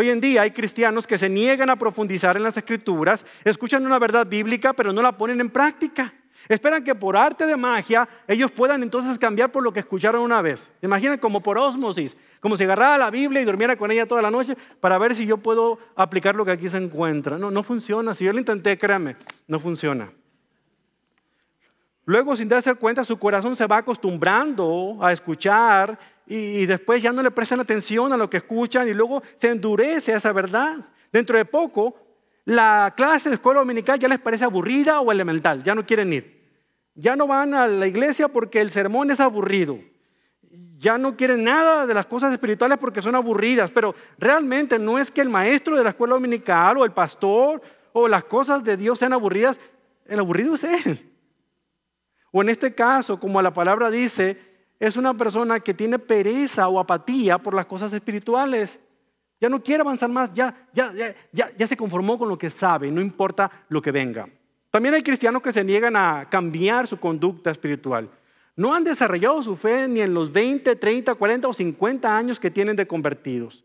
Hoy 0.00 0.10
en 0.10 0.20
día 0.20 0.42
hay 0.42 0.52
cristianos 0.52 1.08
que 1.08 1.18
se 1.18 1.28
niegan 1.28 1.70
a 1.70 1.74
profundizar 1.76 2.36
en 2.36 2.44
las 2.44 2.56
escrituras, 2.56 3.26
escuchan 3.42 3.84
una 3.84 3.98
verdad 3.98 4.24
bíblica, 4.24 4.72
pero 4.72 4.92
no 4.92 5.02
la 5.02 5.16
ponen 5.16 5.40
en 5.40 5.50
práctica. 5.50 6.14
Esperan 6.48 6.84
que 6.84 6.94
por 6.94 7.16
arte 7.16 7.46
de 7.46 7.56
magia 7.56 8.08
ellos 8.28 8.52
puedan 8.52 8.84
entonces 8.84 9.18
cambiar 9.18 9.50
por 9.50 9.64
lo 9.64 9.72
que 9.72 9.80
escucharon 9.80 10.22
una 10.22 10.40
vez. 10.40 10.70
Imaginen 10.82 11.18
como 11.18 11.42
por 11.42 11.58
osmosis, 11.58 12.16
como 12.38 12.56
si 12.56 12.62
agarrara 12.62 12.96
la 12.96 13.10
Biblia 13.10 13.42
y 13.42 13.44
durmiera 13.44 13.74
con 13.74 13.90
ella 13.90 14.06
toda 14.06 14.22
la 14.22 14.30
noche 14.30 14.56
para 14.78 14.98
ver 14.98 15.16
si 15.16 15.26
yo 15.26 15.38
puedo 15.38 15.80
aplicar 15.96 16.36
lo 16.36 16.44
que 16.44 16.52
aquí 16.52 16.68
se 16.68 16.76
encuentra. 16.76 17.36
No, 17.36 17.50
no 17.50 17.64
funciona. 17.64 18.14
Si 18.14 18.24
yo 18.24 18.32
lo 18.32 18.38
intenté, 18.38 18.78
créame, 18.78 19.16
no 19.48 19.58
funciona. 19.58 20.12
Luego, 22.04 22.36
sin 22.36 22.48
darse 22.48 22.72
cuenta, 22.76 23.04
su 23.04 23.18
corazón 23.18 23.56
se 23.56 23.66
va 23.66 23.78
acostumbrando 23.78 24.96
a 25.02 25.12
escuchar 25.12 25.98
y 26.30 26.66
después 26.66 27.02
ya 27.02 27.10
no 27.10 27.22
le 27.22 27.30
prestan 27.30 27.60
atención 27.60 28.12
a 28.12 28.16
lo 28.16 28.28
que 28.28 28.36
escuchan 28.36 28.86
y 28.86 28.92
luego 28.92 29.22
se 29.34 29.48
endurece 29.48 30.12
esa 30.12 30.30
verdad. 30.32 30.76
Dentro 31.10 31.38
de 31.38 31.46
poco, 31.46 31.96
la 32.44 32.92
clase 32.94 33.30
de 33.30 33.36
escuela 33.36 33.60
dominical 33.60 33.98
ya 33.98 34.08
les 34.08 34.18
parece 34.18 34.44
aburrida 34.44 35.00
o 35.00 35.10
elemental, 35.10 35.62
ya 35.62 35.74
no 35.74 35.86
quieren 35.86 36.12
ir. 36.12 36.38
Ya 36.94 37.16
no 37.16 37.26
van 37.26 37.54
a 37.54 37.66
la 37.66 37.86
iglesia 37.86 38.28
porque 38.28 38.60
el 38.60 38.70
sermón 38.70 39.10
es 39.10 39.20
aburrido. 39.20 39.78
Ya 40.76 40.98
no 40.98 41.16
quieren 41.16 41.44
nada 41.44 41.86
de 41.86 41.94
las 41.94 42.04
cosas 42.04 42.32
espirituales 42.32 42.76
porque 42.76 43.00
son 43.00 43.14
aburridas, 43.14 43.70
pero 43.70 43.94
realmente 44.18 44.78
no 44.78 44.98
es 44.98 45.10
que 45.10 45.22
el 45.22 45.28
maestro 45.30 45.76
de 45.76 45.84
la 45.84 45.90
escuela 45.90 46.14
dominical 46.14 46.76
o 46.76 46.84
el 46.84 46.92
pastor 46.92 47.62
o 47.92 48.06
las 48.06 48.24
cosas 48.24 48.62
de 48.64 48.76
Dios 48.76 48.98
sean 48.98 49.14
aburridas, 49.14 49.58
el 50.04 50.18
aburrido 50.18 50.54
es 50.54 50.64
él. 50.64 51.10
O 52.32 52.42
en 52.42 52.50
este 52.50 52.74
caso, 52.74 53.18
como 53.18 53.40
la 53.40 53.52
palabra 53.52 53.90
dice, 53.90 54.47
es 54.78 54.96
una 54.96 55.14
persona 55.14 55.60
que 55.60 55.74
tiene 55.74 55.98
pereza 55.98 56.68
o 56.68 56.78
apatía 56.78 57.38
por 57.38 57.54
las 57.54 57.66
cosas 57.66 57.92
espirituales. 57.92 58.80
Ya 59.40 59.48
no 59.48 59.62
quiere 59.62 59.82
avanzar 59.82 60.10
más, 60.10 60.32
ya, 60.32 60.54
ya, 60.72 60.92
ya, 61.32 61.48
ya 61.56 61.66
se 61.66 61.76
conformó 61.76 62.18
con 62.18 62.28
lo 62.28 62.38
que 62.38 62.50
sabe, 62.50 62.90
no 62.90 63.00
importa 63.00 63.50
lo 63.68 63.80
que 63.80 63.92
venga. 63.92 64.28
También 64.70 64.94
hay 64.94 65.02
cristianos 65.02 65.42
que 65.42 65.52
se 65.52 65.64
niegan 65.64 65.96
a 65.96 66.28
cambiar 66.30 66.86
su 66.86 66.98
conducta 66.98 67.50
espiritual. 67.50 68.10
No 68.56 68.74
han 68.74 68.84
desarrollado 68.84 69.42
su 69.42 69.56
fe 69.56 69.86
ni 69.88 70.00
en 70.00 70.12
los 70.12 70.32
20, 70.32 70.74
30, 70.74 71.14
40 71.14 71.48
o 71.48 71.52
50 71.52 72.16
años 72.16 72.40
que 72.40 72.50
tienen 72.50 72.76
de 72.76 72.86
convertidos. 72.86 73.64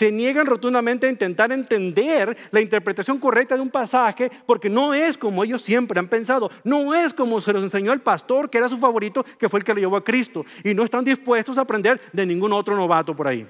Se 0.00 0.10
niegan 0.10 0.46
rotundamente 0.46 1.06
a 1.06 1.10
intentar 1.10 1.52
entender 1.52 2.34
la 2.52 2.62
interpretación 2.62 3.18
correcta 3.18 3.54
de 3.54 3.60
un 3.60 3.68
pasaje 3.68 4.30
porque 4.46 4.70
no 4.70 4.94
es 4.94 5.18
como 5.18 5.44
ellos 5.44 5.60
siempre 5.60 6.00
han 6.00 6.08
pensado, 6.08 6.50
no 6.64 6.94
es 6.94 7.12
como 7.12 7.38
se 7.42 7.52
los 7.52 7.62
enseñó 7.62 7.92
el 7.92 8.00
pastor 8.00 8.48
que 8.48 8.56
era 8.56 8.70
su 8.70 8.78
favorito, 8.78 9.22
que 9.38 9.50
fue 9.50 9.58
el 9.58 9.64
que 9.66 9.74
lo 9.74 9.80
llevó 9.80 9.98
a 9.98 10.02
Cristo, 10.02 10.46
y 10.64 10.72
no 10.72 10.84
están 10.84 11.04
dispuestos 11.04 11.58
a 11.58 11.60
aprender 11.60 12.00
de 12.14 12.24
ningún 12.24 12.50
otro 12.54 12.74
novato 12.76 13.14
por 13.14 13.28
ahí. 13.28 13.46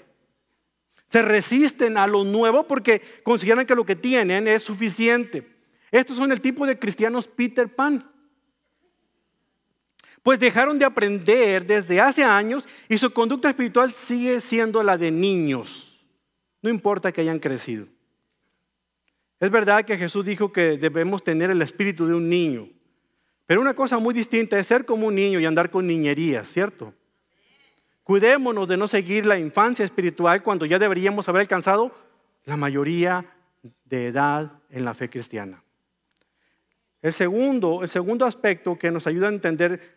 Se 1.07 1.23
resisten 1.23 1.97
a 1.97 2.09
lo 2.09 2.25
nuevo 2.25 2.67
porque 2.67 3.01
consideran 3.23 3.65
que 3.65 3.77
lo 3.77 3.87
que 3.87 3.95
tienen 3.95 4.49
es 4.49 4.65
suficiente. 4.65 5.47
Estos 5.93 6.17
son 6.17 6.33
el 6.33 6.41
tipo 6.41 6.67
de 6.67 6.77
cristianos 6.77 7.29
Peter 7.29 7.73
Pan. 7.73 8.11
Pues 10.25 10.41
dejaron 10.41 10.81
de 10.81 10.85
aprender 10.85 11.65
desde 11.65 12.01
hace 12.01 12.25
años 12.25 12.67
y 12.89 12.99
su 12.99 13.13
conducta 13.13 13.51
espiritual 13.51 13.93
sigue 13.93 14.41
siendo 14.41 14.83
la 14.83 14.99
de 14.99 15.13
niños. 15.13 15.90
No 16.63 16.71
importa 16.71 17.13
que 17.13 17.21
hayan 17.21 17.39
crecido. 17.39 17.87
Es 19.39 19.51
verdad 19.51 19.85
que 19.85 19.97
Jesús 19.97 20.25
dijo 20.25 20.53
que 20.53 20.77
debemos 20.77 21.25
tener 21.25 21.51
el 21.51 21.63
espíritu 21.63 22.07
de 22.07 22.15
un 22.15 22.29
niño, 22.29 22.69
pero 23.47 23.61
una 23.61 23.75
cosa 23.75 23.99
muy 23.99 24.15
distinta 24.15 24.59
es 24.59 24.67
ser 24.67 24.85
como 24.85 25.07
un 25.07 25.15
niño 25.15 25.41
y 25.41 25.47
andar 25.47 25.71
con 25.71 25.87
niñerías, 25.87 26.47
¿cierto? 26.47 26.95
Cuidémonos 28.05 28.69
de 28.69 28.77
no 28.77 28.87
seguir 28.87 29.27
la 29.27 29.39
infancia 29.39 29.85
espiritual 29.85 30.43
cuando 30.43 30.67
ya 30.67 30.79
deberíamos 30.79 31.29
haber 31.29 31.41
alcanzado 31.41 31.95
la 32.45 32.57
mayoría 32.57 33.25
de 33.85 34.09
edad 34.09 34.53
en 34.71 34.85
la 34.85 34.95
fe 34.95 35.09
cristiana. 35.09 35.63
El 37.03 37.13
segundo, 37.13 37.83
el 37.83 37.89
segundo 37.89 38.27
aspecto 38.27 38.79
que 38.79 38.91
nos 38.91 39.07
ayuda 39.07 39.29
a 39.29 39.33
entender 39.33 39.97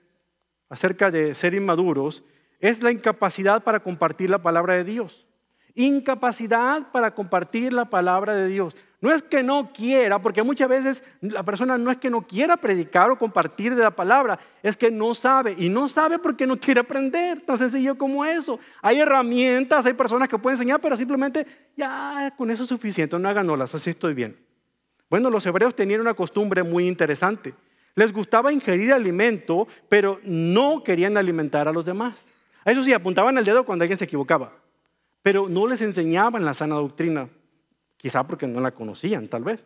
acerca 0.70 1.12
de 1.12 1.36
ser 1.36 1.54
inmaduros 1.54 2.24
es 2.60 2.82
la 2.82 2.92
incapacidad 2.92 3.64
para 3.64 3.82
compartir 3.82 4.30
la 4.30 4.42
palabra 4.42 4.76
de 4.76 4.86
Dios. 4.86 5.28
Incapacidad 5.76 6.92
para 6.92 7.16
compartir 7.16 7.74
la 7.74 7.86
palabra 7.86 8.34
de 8.36 8.48
Dios. 8.48 8.76
No 9.02 9.12
es 9.12 9.22
que 9.22 9.44
no 9.44 9.74
quiera, 9.74 10.22
porque 10.22 10.44
muchas 10.44 10.70
veces 10.70 11.04
la 11.20 11.44
persona 11.44 11.78
no 11.78 11.92
es 11.92 11.98
que 11.98 12.10
no 12.10 12.26
quiera 12.26 12.56
predicar 12.56 13.12
o 13.12 13.18
compartir 13.18 13.76
de 13.76 13.84
la 13.84 13.92
palabra, 13.92 14.40
es 14.62 14.78
que 14.78 14.90
no 14.90 15.14
sabe. 15.14 15.56
Y 15.58 15.68
no 15.68 15.90
sabe 15.90 16.20
porque 16.20 16.48
no 16.48 16.58
quiere 16.58 16.80
aprender. 16.80 17.42
Tan 17.42 17.58
sencillo 17.58 17.98
como 17.98 18.24
eso. 18.24 18.60
Hay 18.82 19.00
herramientas, 19.00 19.86
hay 19.86 19.94
personas 19.94 20.30
que 20.30 20.38
pueden 20.38 20.56
enseñar, 20.56 20.80
pero 20.80 20.96
simplemente 20.96 21.46
ya 21.76 22.34
con 22.38 22.50
eso 22.50 22.64
es 22.64 22.70
suficiente. 22.70 23.20
No 23.20 23.28
hagan 23.28 23.50
olas, 23.50 23.76
así 23.76 23.90
estoy 23.90 24.14
bien. 24.14 24.38
Bueno, 25.10 25.30
los 25.30 25.46
hebreos 25.46 25.76
tenían 25.76 26.00
una 26.00 26.14
costumbre 26.14 26.64
muy 26.64 26.88
interesante. 26.88 27.54
Les 27.96 28.14
gustaba 28.14 28.54
ingerir 28.54 28.94
alimento, 28.94 29.68
pero 29.90 30.20
no 30.24 30.84
querían 30.84 31.18
alimentar 31.18 31.68
a 31.68 31.74
los 31.74 31.86
demás. 31.86 32.26
A 32.66 32.72
eso 32.72 32.84
sí, 32.84 32.94
apuntaban 32.94 33.38
el 33.38 33.44
dedo 33.44 33.66
cuando 33.66 33.84
alguien 33.84 33.98
se 33.98 34.06
equivocaba, 34.06 34.54
pero 35.24 35.48
no 35.50 35.66
les 35.66 35.82
enseñaban 35.82 36.46
la 36.46 36.54
sana 36.54 36.76
doctrina. 36.76 37.30
Quizá 37.98 38.28
porque 38.28 38.46
no 38.46 38.60
la 38.60 38.72
conocían, 38.72 39.30
tal 39.30 39.44
vez. 39.44 39.66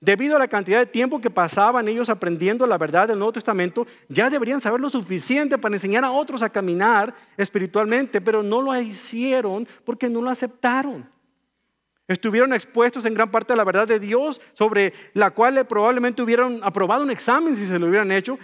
Debido 0.00 0.36
a 0.36 0.38
la 0.38 0.48
cantidad 0.48 0.78
de 0.78 0.86
tiempo 0.86 1.20
que 1.20 1.30
pasaban 1.30 1.88
ellos 1.88 2.08
aprendiendo 2.08 2.66
la 2.66 2.78
verdad 2.78 3.08
del 3.08 3.18
Nuevo 3.18 3.32
Testamento, 3.32 3.86
ya 4.08 4.30
deberían 4.30 4.60
saber 4.60 4.80
lo 4.80 4.88
suficiente 4.88 5.58
para 5.58 5.74
enseñar 5.74 6.04
a 6.04 6.12
otros 6.12 6.42
a 6.42 6.50
caminar 6.50 7.14
espiritualmente, 7.36 8.20
pero 8.20 8.42
no 8.42 8.62
lo 8.62 8.78
hicieron 8.78 9.66
porque 9.84 10.08
no 10.08 10.22
lo 10.22 10.30
aceptaron. 10.30 11.08
Estuvieron 12.06 12.52
expuestos 12.52 13.04
en 13.06 13.14
gran 13.14 13.30
parte 13.30 13.54
a 13.54 13.56
la 13.56 13.64
verdad 13.64 13.88
de 13.88 13.98
Dios, 13.98 14.40
sobre 14.52 14.92
la 15.14 15.30
cual 15.30 15.66
probablemente 15.66 16.22
hubieran 16.22 16.60
aprobado 16.62 17.02
un 17.02 17.10
examen 17.10 17.56
si 17.56 17.66
se 17.66 17.78
lo 17.78 17.88
hubieran 17.88 18.12
hecho, 18.12 18.38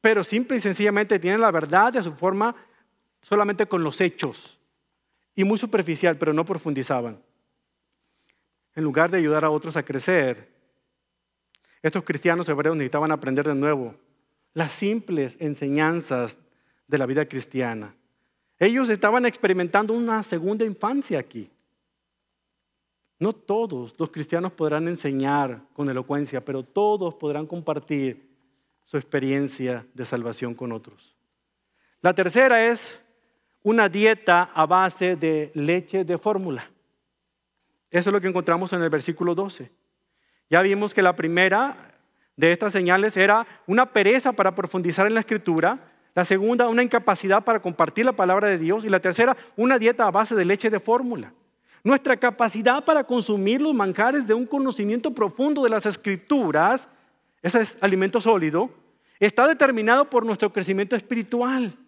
pero 0.00 0.24
simple 0.24 0.56
y 0.56 0.60
sencillamente 0.60 1.18
tienen 1.18 1.40
la 1.40 1.52
verdad 1.52 1.92
de 1.92 2.02
su 2.02 2.12
forma 2.12 2.54
solamente 3.22 3.66
con 3.66 3.82
los 3.82 4.00
hechos 4.00 4.58
y 5.34 5.44
muy 5.44 5.58
superficial, 5.58 6.16
pero 6.16 6.32
no 6.32 6.44
profundizaban 6.44 7.18
en 8.74 8.84
lugar 8.84 9.10
de 9.10 9.18
ayudar 9.18 9.44
a 9.44 9.50
otros 9.50 9.76
a 9.76 9.84
crecer, 9.84 10.52
estos 11.82 12.02
cristianos 12.02 12.48
hebreos 12.48 12.76
necesitaban 12.76 13.12
aprender 13.12 13.46
de 13.46 13.54
nuevo 13.54 13.94
las 14.52 14.72
simples 14.72 15.36
enseñanzas 15.40 16.38
de 16.86 16.98
la 16.98 17.06
vida 17.06 17.26
cristiana. 17.26 17.94
Ellos 18.58 18.88
estaban 18.88 19.26
experimentando 19.26 19.92
una 19.94 20.22
segunda 20.22 20.64
infancia 20.64 21.18
aquí. 21.18 21.50
No 23.18 23.32
todos 23.32 23.94
los 23.98 24.10
cristianos 24.10 24.52
podrán 24.52 24.88
enseñar 24.88 25.60
con 25.72 25.88
elocuencia, 25.88 26.44
pero 26.44 26.62
todos 26.62 27.14
podrán 27.14 27.46
compartir 27.46 28.30
su 28.84 28.96
experiencia 28.96 29.86
de 29.94 30.04
salvación 30.04 30.54
con 30.54 30.72
otros. 30.72 31.16
La 32.00 32.14
tercera 32.14 32.66
es 32.66 33.02
una 33.64 33.88
dieta 33.88 34.50
a 34.54 34.66
base 34.66 35.16
de 35.16 35.50
leche 35.54 36.04
de 36.04 36.18
fórmula. 36.18 36.70
Eso 37.90 38.10
es 38.10 38.12
lo 38.12 38.20
que 38.20 38.28
encontramos 38.28 38.72
en 38.74 38.82
el 38.82 38.90
versículo 38.90 39.34
12. 39.34 39.72
Ya 40.50 40.60
vimos 40.60 40.92
que 40.92 41.00
la 41.00 41.16
primera 41.16 41.96
de 42.36 42.52
estas 42.52 42.74
señales 42.74 43.16
era 43.16 43.46
una 43.66 43.86
pereza 43.86 44.32
para 44.32 44.54
profundizar 44.54 45.06
en 45.06 45.14
la 45.14 45.20
escritura, 45.20 45.78
la 46.14 46.26
segunda 46.26 46.68
una 46.68 46.82
incapacidad 46.82 47.42
para 47.42 47.60
compartir 47.60 48.04
la 48.04 48.12
palabra 48.12 48.48
de 48.48 48.58
Dios 48.58 48.84
y 48.84 48.90
la 48.90 49.00
tercera 49.00 49.34
una 49.56 49.78
dieta 49.78 50.06
a 50.06 50.10
base 50.10 50.34
de 50.34 50.44
leche 50.44 50.68
de 50.68 50.78
fórmula. 50.78 51.32
Nuestra 51.82 52.18
capacidad 52.18 52.84
para 52.84 53.04
consumir 53.04 53.62
los 53.62 53.74
manjares 53.74 54.26
de 54.26 54.34
un 54.34 54.46
conocimiento 54.46 55.12
profundo 55.12 55.64
de 55.64 55.70
las 55.70 55.86
escrituras, 55.86 56.88
ese 57.40 57.62
es 57.62 57.78
alimento 57.80 58.20
sólido, 58.20 58.70
está 59.20 59.48
determinado 59.48 60.10
por 60.10 60.26
nuestro 60.26 60.52
crecimiento 60.52 60.96
espiritual. 60.96 61.78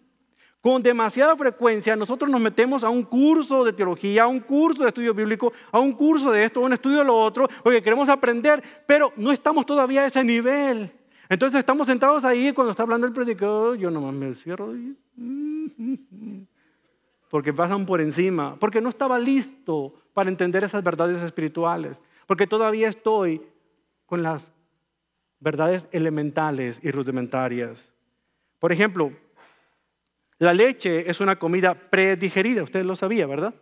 Con 0.67 0.83
demasiada 0.83 1.33
frecuencia 1.37 1.95
nosotros 1.95 2.29
nos 2.29 2.41
metemos 2.41 2.83
a 2.83 2.89
un 2.89 3.03
curso 3.03 3.63
de 3.63 3.71
teología, 3.71 4.23
a 4.23 4.27
un 4.27 4.41
curso 4.41 4.83
de 4.83 4.89
estudio 4.89 5.13
bíblico, 5.13 5.53
a 5.71 5.79
un 5.79 5.93
curso 5.93 6.29
de 6.29 6.43
esto, 6.43 6.59
a 6.59 6.65
un 6.65 6.73
estudio 6.73 6.97
de 6.97 7.05
lo 7.05 7.17
otro, 7.17 7.47
porque 7.63 7.81
queremos 7.81 8.09
aprender, 8.09 8.61
pero 8.85 9.13
no 9.15 9.31
estamos 9.31 9.65
todavía 9.65 10.01
a 10.01 10.07
ese 10.07 10.25
nivel. 10.25 10.91
Entonces 11.29 11.59
estamos 11.59 11.87
sentados 11.87 12.25
ahí 12.25 12.51
cuando 12.51 12.71
está 12.71 12.83
hablando 12.83 13.07
el 13.07 13.13
predicador, 13.13 13.77
yo 13.77 13.89
nomás 13.89 14.13
me 14.13 14.35
cierro 14.35 14.73
porque 17.29 17.53
pasan 17.53 17.85
por 17.85 18.01
encima, 18.01 18.57
porque 18.59 18.81
no 18.81 18.89
estaba 18.89 19.17
listo 19.19 19.93
para 20.11 20.29
entender 20.29 20.65
esas 20.65 20.83
verdades 20.83 21.21
espirituales, 21.21 22.01
porque 22.25 22.45
todavía 22.45 22.89
estoy 22.89 23.41
con 24.05 24.21
las 24.21 24.51
verdades 25.39 25.87
elementales 25.93 26.81
y 26.83 26.91
rudimentarias. 26.91 27.89
Por 28.59 28.73
ejemplo, 28.73 29.13
la 30.39 30.53
leche 30.53 31.09
es 31.09 31.19
una 31.19 31.37
comida 31.37 31.73
predigerida, 31.73 32.63
usted 32.63 32.85
lo 32.85 32.95
sabía, 32.95 33.25
¿verdad? 33.25 33.55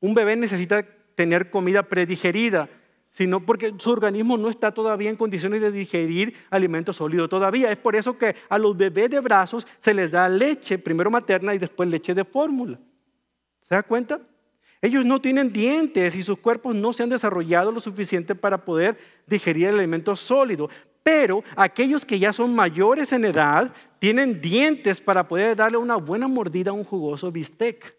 Un 0.00 0.14
bebé 0.14 0.36
necesita 0.36 0.84
tener 1.14 1.50
comida 1.50 1.84
predigerida, 1.84 2.68
sino 3.10 3.44
porque 3.44 3.74
su 3.78 3.90
organismo 3.90 4.36
no 4.36 4.48
está 4.48 4.72
todavía 4.72 5.10
en 5.10 5.16
condiciones 5.16 5.60
de 5.60 5.70
digerir 5.70 6.34
alimentos 6.50 6.96
sólidos 6.96 7.28
todavía. 7.28 7.70
Es 7.70 7.76
por 7.76 7.94
eso 7.94 8.16
que 8.16 8.34
a 8.48 8.58
los 8.58 8.76
bebés 8.76 9.10
de 9.10 9.20
brazos 9.20 9.66
se 9.78 9.94
les 9.94 10.10
da 10.10 10.28
leche, 10.28 10.78
primero 10.78 11.10
materna 11.10 11.54
y 11.54 11.58
después 11.58 11.88
leche 11.88 12.14
de 12.14 12.24
fórmula. 12.24 12.80
¿Se 13.68 13.74
da 13.74 13.82
cuenta? 13.82 14.20
Ellos 14.80 15.04
no 15.04 15.20
tienen 15.20 15.52
dientes 15.52 16.16
y 16.16 16.24
sus 16.24 16.38
cuerpos 16.38 16.74
no 16.74 16.92
se 16.92 17.04
han 17.04 17.10
desarrollado 17.10 17.70
lo 17.70 17.80
suficiente 17.80 18.34
para 18.34 18.64
poder 18.64 18.98
digerir 19.28 19.68
el 19.68 19.78
alimento 19.78 20.16
sólido. 20.16 20.68
Pero 21.02 21.42
aquellos 21.56 22.04
que 22.04 22.18
ya 22.18 22.32
son 22.32 22.54
mayores 22.54 23.12
en 23.12 23.24
edad 23.24 23.72
tienen 23.98 24.40
dientes 24.40 25.00
para 25.00 25.26
poder 25.26 25.56
darle 25.56 25.78
una 25.78 25.96
buena 25.96 26.28
mordida 26.28 26.70
a 26.70 26.74
un 26.74 26.84
jugoso 26.84 27.32
bistec. 27.32 27.96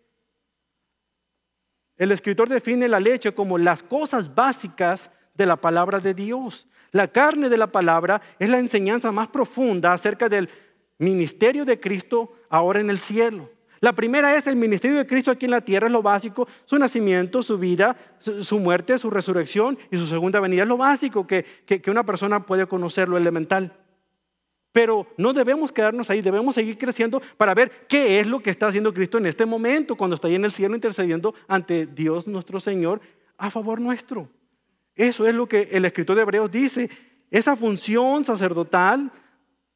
El 1.98 2.12
escritor 2.12 2.50
define 2.50 2.88
la 2.88 3.00
leche 3.00 3.34
como 3.34 3.58
las 3.58 3.84
cosas 3.84 4.34
básicas 4.34 5.12
de 5.34 5.46
la 5.46 5.58
palabra 5.58 6.00
de 6.00 6.14
Dios. 6.14 6.68
La 6.92 7.08
carne 7.08 7.50
de 7.50 7.58
la 7.58 7.72
palabra 7.72 8.22
es 8.40 8.50
la 8.50 8.60
enseñanza 8.60 9.12
más 9.12 9.28
profunda 9.28 9.94
acerca 9.94 10.30
del 10.30 10.50
ministerio 10.98 11.66
de 11.66 11.80
Cristo 11.80 12.34
ahora 12.50 12.80
en 12.80 12.90
el 12.90 13.00
cielo. 13.00 13.50
La 13.84 13.92
primera 13.92 14.34
es 14.38 14.48
el 14.48 14.56
ministerio 14.56 14.98
de 14.98 15.06
Cristo 15.06 15.30
aquí 15.30 15.44
en 15.44 15.52
la 15.52 15.60
tierra, 15.60 15.88
es 15.88 15.92
lo 15.92 16.02
básico, 16.02 16.48
su 16.64 16.78
nacimiento, 16.78 17.44
su 17.44 17.58
vida, 17.58 17.98
su 18.18 18.58
muerte, 18.58 18.98
su 18.98 19.10
resurrección 19.10 19.78
y 19.92 19.98
su 19.98 20.06
segunda 20.06 20.40
venida. 20.40 20.62
Es 20.62 20.70
lo 20.70 20.78
básico 20.78 21.28
que, 21.28 21.44
que, 21.44 21.92
una 21.92 22.06
persona 22.06 22.46
puede 22.46 22.66
conocer, 22.66 23.10
lo 23.10 23.18
elemental. 23.18 23.78
Pero 24.72 25.06
no 25.18 25.34
debemos 25.34 25.74
quedarnos 25.74 26.10
ahí, 26.10 26.22
debemos 26.22 26.56
seguir 26.56 26.78
creciendo 26.78 27.22
para 27.36 27.54
ver 27.54 27.72
qué 27.90 28.22
es 28.22 28.28
lo 28.28 28.40
que 28.40 28.52
está 28.52 28.68
haciendo 28.68 28.94
Cristo 28.94 29.18
en 29.18 29.26
este 29.26 29.46
momento, 29.46 29.98
cuando 29.98 30.16
está 30.16 30.30
ahí 30.30 30.36
en 30.36 30.46
el 30.46 30.54
cielo 30.54 30.76
intercediendo 30.76 31.36
ante 31.50 31.86
Dios 31.86 32.26
nuestro 32.26 32.62
Señor 32.62 33.02
a 33.38 33.50
favor 33.50 33.82
nuestro. 33.82 34.30
Eso 34.96 35.28
es 35.28 35.36
lo 35.36 35.46
que 35.46 35.68
el 35.74 35.84
escritor 35.84 36.16
de 36.16 36.22
Hebreos 36.22 36.50
dice. 36.50 36.90
Esa 37.30 37.58
función 37.58 38.24
sacerdotal 38.24 39.12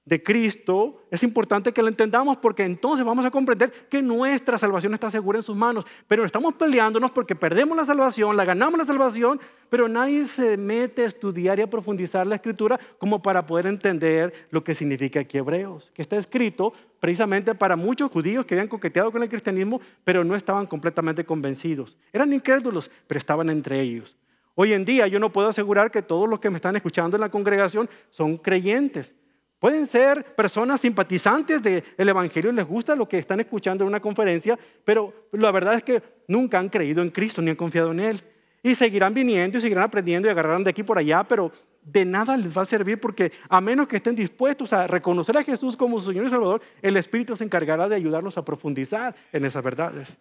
de 0.07 0.23
Cristo, 0.23 1.03
es 1.11 1.21
importante 1.21 1.73
que 1.73 1.81
lo 1.81 1.89
entendamos 1.89 2.37
porque 2.37 2.63
entonces 2.63 3.05
vamos 3.05 3.25
a 3.25 3.29
comprender 3.29 3.69
que 3.89 4.01
nuestra 4.01 4.57
salvación 4.57 4.93
está 4.93 5.11
segura 5.11 5.39
en 5.39 5.43
sus 5.43 5.57
manos. 5.57 5.85
Pero 6.07 6.23
estamos 6.23 6.53
peleándonos 6.53 7.11
porque 7.11 7.35
perdemos 7.35 7.75
la 7.75 7.83
salvación, 7.83 8.37
la 8.37 8.45
ganamos 8.45 8.77
la 8.77 8.85
salvación, 8.85 9.37
pero 9.69 9.89
nadie 9.89 10.25
se 10.25 10.55
mete 10.55 11.03
a 11.03 11.07
estudiar 11.07 11.59
y 11.59 11.63
a 11.63 11.69
profundizar 11.69 12.25
la 12.25 12.35
escritura 12.35 12.79
como 12.97 13.21
para 13.21 13.45
poder 13.45 13.67
entender 13.67 14.47
lo 14.49 14.63
que 14.63 14.75
significa 14.75 15.19
aquí 15.19 15.39
Hebreos, 15.39 15.91
que 15.93 16.01
está 16.01 16.15
escrito 16.15 16.71
precisamente 17.01 17.53
para 17.53 17.75
muchos 17.75 18.09
judíos 18.09 18.45
que 18.45 18.53
habían 18.53 18.69
coqueteado 18.69 19.11
con 19.11 19.21
el 19.23 19.27
cristianismo, 19.27 19.81
pero 20.05 20.23
no 20.23 20.37
estaban 20.37 20.67
completamente 20.67 21.25
convencidos. 21.25 21.97
Eran 22.13 22.31
incrédulos, 22.31 22.89
pero 23.07 23.17
estaban 23.17 23.49
entre 23.49 23.81
ellos. 23.81 24.15
Hoy 24.55 24.71
en 24.71 24.85
día 24.85 25.05
yo 25.07 25.19
no 25.19 25.33
puedo 25.33 25.49
asegurar 25.49 25.91
que 25.91 26.01
todos 26.01 26.29
los 26.29 26.39
que 26.39 26.49
me 26.49 26.55
están 26.55 26.77
escuchando 26.77 27.17
en 27.17 27.21
la 27.21 27.29
congregación 27.29 27.89
son 28.09 28.37
creyentes. 28.37 29.13
Pueden 29.59 29.87
ser 29.87 30.23
personas 30.35 30.81
simpatizantes 30.81 31.63
del 31.63 31.83
Evangelio, 31.97 32.51
les 32.51 32.65
gusta 32.65 32.95
lo 32.95 33.09
que 33.09 33.17
están 33.17 33.39
escuchando 33.39 33.83
en 33.83 33.87
una 33.87 33.99
conferencia, 33.99 34.57
pero 34.85 35.27
la 35.31 35.51
verdad 35.51 35.73
es 35.73 35.83
que 35.83 36.01
nunca 36.27 36.59
han 36.59 36.69
creído 36.69 37.01
en 37.01 37.09
Cristo 37.09 37.41
ni 37.41 37.49
han 37.49 37.55
confiado 37.55 37.91
en 37.91 37.99
Él. 37.99 38.23
Y 38.61 38.75
seguirán 38.75 39.13
viniendo 39.13 39.57
y 39.57 39.61
seguirán 39.61 39.85
aprendiendo 39.85 40.27
y 40.27 40.31
agarrarán 40.31 40.63
de 40.63 40.69
aquí 40.69 40.83
por 40.83 40.97
allá, 40.97 41.23
pero 41.23 41.51
de 41.81 42.05
nada 42.05 42.35
les 42.37 42.55
va 42.55 42.63
a 42.63 42.65
servir 42.65 42.99
porque 42.99 43.31
a 43.49 43.61
menos 43.61 43.87
que 43.87 43.97
estén 43.97 44.15
dispuestos 44.15 44.73
a 44.73 44.85
reconocer 44.87 45.37
a 45.37 45.43
Jesús 45.43 45.75
como 45.75 45.99
su 45.99 46.11
Señor 46.11 46.27
y 46.27 46.29
Salvador, 46.29 46.61
el 46.81 46.97
Espíritu 46.97 47.35
se 47.35 47.43
encargará 47.43 47.87
de 47.87 47.95
ayudarlos 47.95 48.37
a 48.37 48.45
profundizar 48.45 49.15
en 49.31 49.45
esas 49.45 49.63
verdades. 49.63 50.17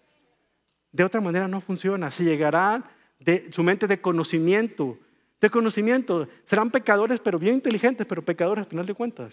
De 0.93 1.05
otra 1.05 1.21
manera 1.21 1.47
no 1.49 1.61
funciona. 1.61 2.11
Si 2.11 2.25
llegarán 2.25 2.85
de 3.19 3.50
su 3.52 3.62
mente 3.62 3.87
de 3.87 4.00
conocimiento, 4.00 4.99
de 5.40 5.50
conocimiento. 5.50 6.28
Serán 6.45 6.71
pecadores, 6.71 7.21
pero 7.21 7.38
bien 7.38 7.55
inteligentes, 7.55 8.07
pero 8.07 8.25
pecadores 8.25 8.64
al 8.64 8.71
final 8.71 8.87
de 8.87 8.95
cuentas. 8.95 9.33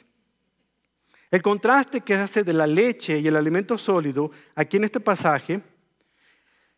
El 1.31 1.41
contraste 1.41 2.01
que 2.01 2.13
hace 2.13 2.43
de 2.43 2.53
la 2.53 2.67
leche 2.67 3.19
y 3.19 3.27
el 3.27 3.35
alimento 3.35 3.77
sólido 3.77 4.29
aquí 4.53 4.77
en 4.77 4.83
este 4.83 4.99
pasaje 4.99 5.61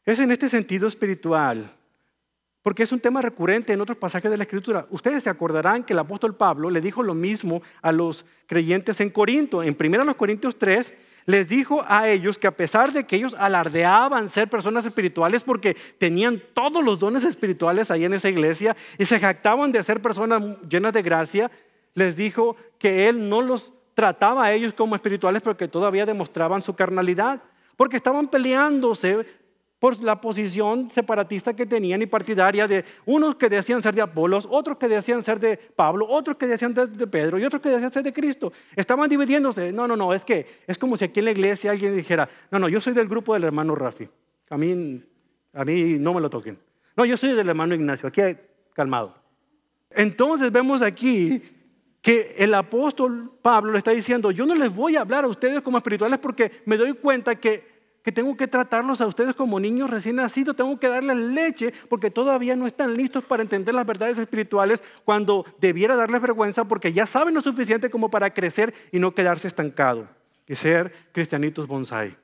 es 0.05 0.19
en 0.19 0.31
este 0.31 0.47
sentido 0.47 0.87
espiritual, 0.87 1.69
porque 2.61 2.83
es 2.83 2.91
un 2.91 2.99
tema 2.99 3.21
recurrente 3.21 3.73
en 3.73 3.81
otros 3.81 3.97
pasajes 3.97 4.31
de 4.31 4.37
la 4.37 4.43
Escritura. 4.43 4.87
Ustedes 4.91 5.23
se 5.23 5.29
acordarán 5.29 5.83
que 5.83 5.93
el 5.93 5.99
apóstol 5.99 6.35
Pablo 6.35 6.69
le 6.69 6.79
dijo 6.79 7.03
lo 7.03 7.13
mismo 7.13 7.61
a 7.81 7.91
los 7.91 8.25
creyentes 8.47 9.01
en 9.01 9.09
Corinto. 9.09 9.61
En 9.61 9.75
1 9.77 10.15
Corintios 10.15 10.57
3 10.57 10.93
les 11.25 11.49
dijo 11.49 11.83
a 11.87 12.07
ellos 12.07 12.37
que 12.37 12.47
a 12.47 12.55
pesar 12.55 12.91
de 12.91 13.05
que 13.05 13.15
ellos 13.15 13.35
alardeaban 13.37 14.29
ser 14.29 14.47
personas 14.47 14.85
espirituales 14.85 15.43
porque 15.43 15.75
tenían 15.97 16.41
todos 16.53 16.83
los 16.83 16.99
dones 16.99 17.23
espirituales 17.23 17.89
ahí 17.89 18.05
en 18.05 18.13
esa 18.13 18.29
iglesia 18.29 18.75
y 18.97 19.05
se 19.05 19.19
jactaban 19.19 19.71
de 19.71 19.81
ser 19.83 20.01
personas 20.01 20.43
llenas 20.69 20.93
de 20.93 21.01
gracia, 21.01 21.51
les 21.95 22.15
dijo 22.15 22.55
que 22.77 23.07
él 23.07 23.27
no 23.27 23.41
los 23.41 23.73
trataba 23.95 24.45
a 24.45 24.53
ellos 24.53 24.73
como 24.73 24.95
espirituales 24.95 25.41
porque 25.41 25.67
todavía 25.67 26.05
demostraban 26.05 26.61
su 26.61 26.75
carnalidad, 26.75 27.41
porque 27.75 27.97
estaban 27.97 28.27
peleándose 28.27 29.25
por 29.85 30.01
la 30.01 30.19
posición 30.19 30.89
separatista 30.89 31.55
que 31.55 31.63
tenían 31.63 32.01
y 32.01 32.07
partidaria 32.07 32.67
de 32.67 32.83
unos 33.05 33.35
que 33.35 33.47
decían 33.47 33.83
ser 33.83 33.93
de 33.93 34.01
Apolos, 34.01 34.47
otros 34.49 34.79
que 34.79 34.87
decían 34.87 35.23
ser 35.23 35.39
de 35.39 35.57
Pablo, 35.57 36.07
otros 36.09 36.37
que 36.37 36.47
decían 36.47 36.73
ser 36.73 36.89
de 36.89 37.05
Pedro 37.05 37.37
y 37.37 37.43
otros 37.43 37.61
que 37.61 37.69
decían 37.69 37.93
ser 37.93 38.01
de 38.01 38.11
Cristo. 38.11 38.51
Estaban 38.75 39.07
dividiéndose. 39.07 39.71
No, 39.71 39.87
no, 39.87 39.95
no, 39.95 40.11
es 40.11 40.25
que 40.25 40.63
es 40.65 40.79
como 40.79 40.97
si 40.97 41.05
aquí 41.05 41.19
en 41.19 41.25
la 41.25 41.31
iglesia 41.33 41.69
alguien 41.69 41.95
dijera, 41.95 42.27
no, 42.49 42.57
no, 42.57 42.67
yo 42.67 42.81
soy 42.81 42.93
del 42.93 43.07
grupo 43.07 43.35
del 43.35 43.43
hermano 43.43 43.75
Rafi. 43.75 44.09
A 44.49 44.57
mí, 44.57 45.03
a 45.53 45.63
mí 45.63 45.97
no 45.99 46.15
me 46.15 46.21
lo 46.21 46.31
toquen. 46.31 46.57
No, 46.97 47.05
yo 47.05 47.15
soy 47.15 47.33
del 47.33 47.47
hermano 47.47 47.75
Ignacio. 47.75 48.09
Aquí 48.09 48.21
calmado. 48.73 49.13
Entonces 49.91 50.51
vemos 50.51 50.81
aquí 50.81 51.43
que 52.01 52.33
el 52.39 52.55
apóstol 52.55 53.33
Pablo 53.39 53.71
le 53.71 53.77
está 53.77 53.91
diciendo, 53.91 54.31
yo 54.31 54.47
no 54.47 54.55
les 54.55 54.75
voy 54.75 54.95
a 54.95 55.01
hablar 55.01 55.25
a 55.25 55.27
ustedes 55.27 55.61
como 55.61 55.77
espirituales 55.77 56.17
porque 56.17 56.51
me 56.65 56.75
doy 56.75 56.93
cuenta 56.93 57.35
que 57.35 57.74
que 58.05 58.11
tengo 58.11 58.37
que 58.37 58.47
tratarlos 58.47 59.01
a 59.01 59.07
ustedes 59.07 59.33
como 59.33 59.59
niños 59.59 59.89
recién 59.89 60.17
nacidos, 60.17 60.55
tengo 60.55 60.79
que 60.79 60.87
darles 60.87 61.17
leche 61.17 61.73
porque 61.89 62.11
todavía 62.11 62.55
no 62.55 62.67
están 62.67 62.95
listos 62.95 63.23
para 63.23 63.41
entender 63.41 63.73
las 63.73 63.87
verdades 63.87 64.19
espirituales 64.19 64.83
cuando 65.03 65.43
debiera 65.59 65.95
darles 65.95 66.21
vergüenza 66.21 66.65
porque 66.65 66.93
ya 66.93 67.07
saben 67.07 67.33
lo 67.33 67.41
suficiente 67.41 67.89
como 67.89 68.11
para 68.11 68.31
crecer 68.31 68.75
y 68.91 68.99
no 68.99 69.15
quedarse 69.15 69.47
estancado 69.47 70.07
y 70.47 70.53
ser 70.53 70.93
cristianitos 71.13 71.65
bonsai. 71.65 72.15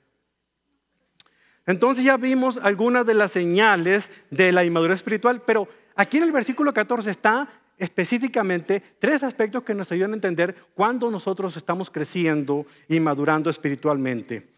Entonces 1.65 2.05
ya 2.05 2.15
vimos 2.15 2.59
algunas 2.61 3.03
de 3.03 3.15
las 3.15 3.31
señales 3.31 4.11
de 4.29 4.51
la 4.51 4.63
inmadurez 4.63 4.97
espiritual, 4.97 5.41
pero 5.47 5.67
aquí 5.95 6.17
en 6.17 6.23
el 6.23 6.31
versículo 6.31 6.75
14 6.75 7.09
está 7.09 7.49
específicamente 7.79 8.83
tres 8.99 9.23
aspectos 9.23 9.63
que 9.63 9.73
nos 9.73 9.91
ayudan 9.91 10.11
a 10.11 10.15
entender 10.15 10.55
cuándo 10.75 11.09
nosotros 11.09 11.57
estamos 11.57 11.89
creciendo 11.89 12.67
y 12.87 12.99
madurando 12.99 13.49
espiritualmente. 13.49 14.50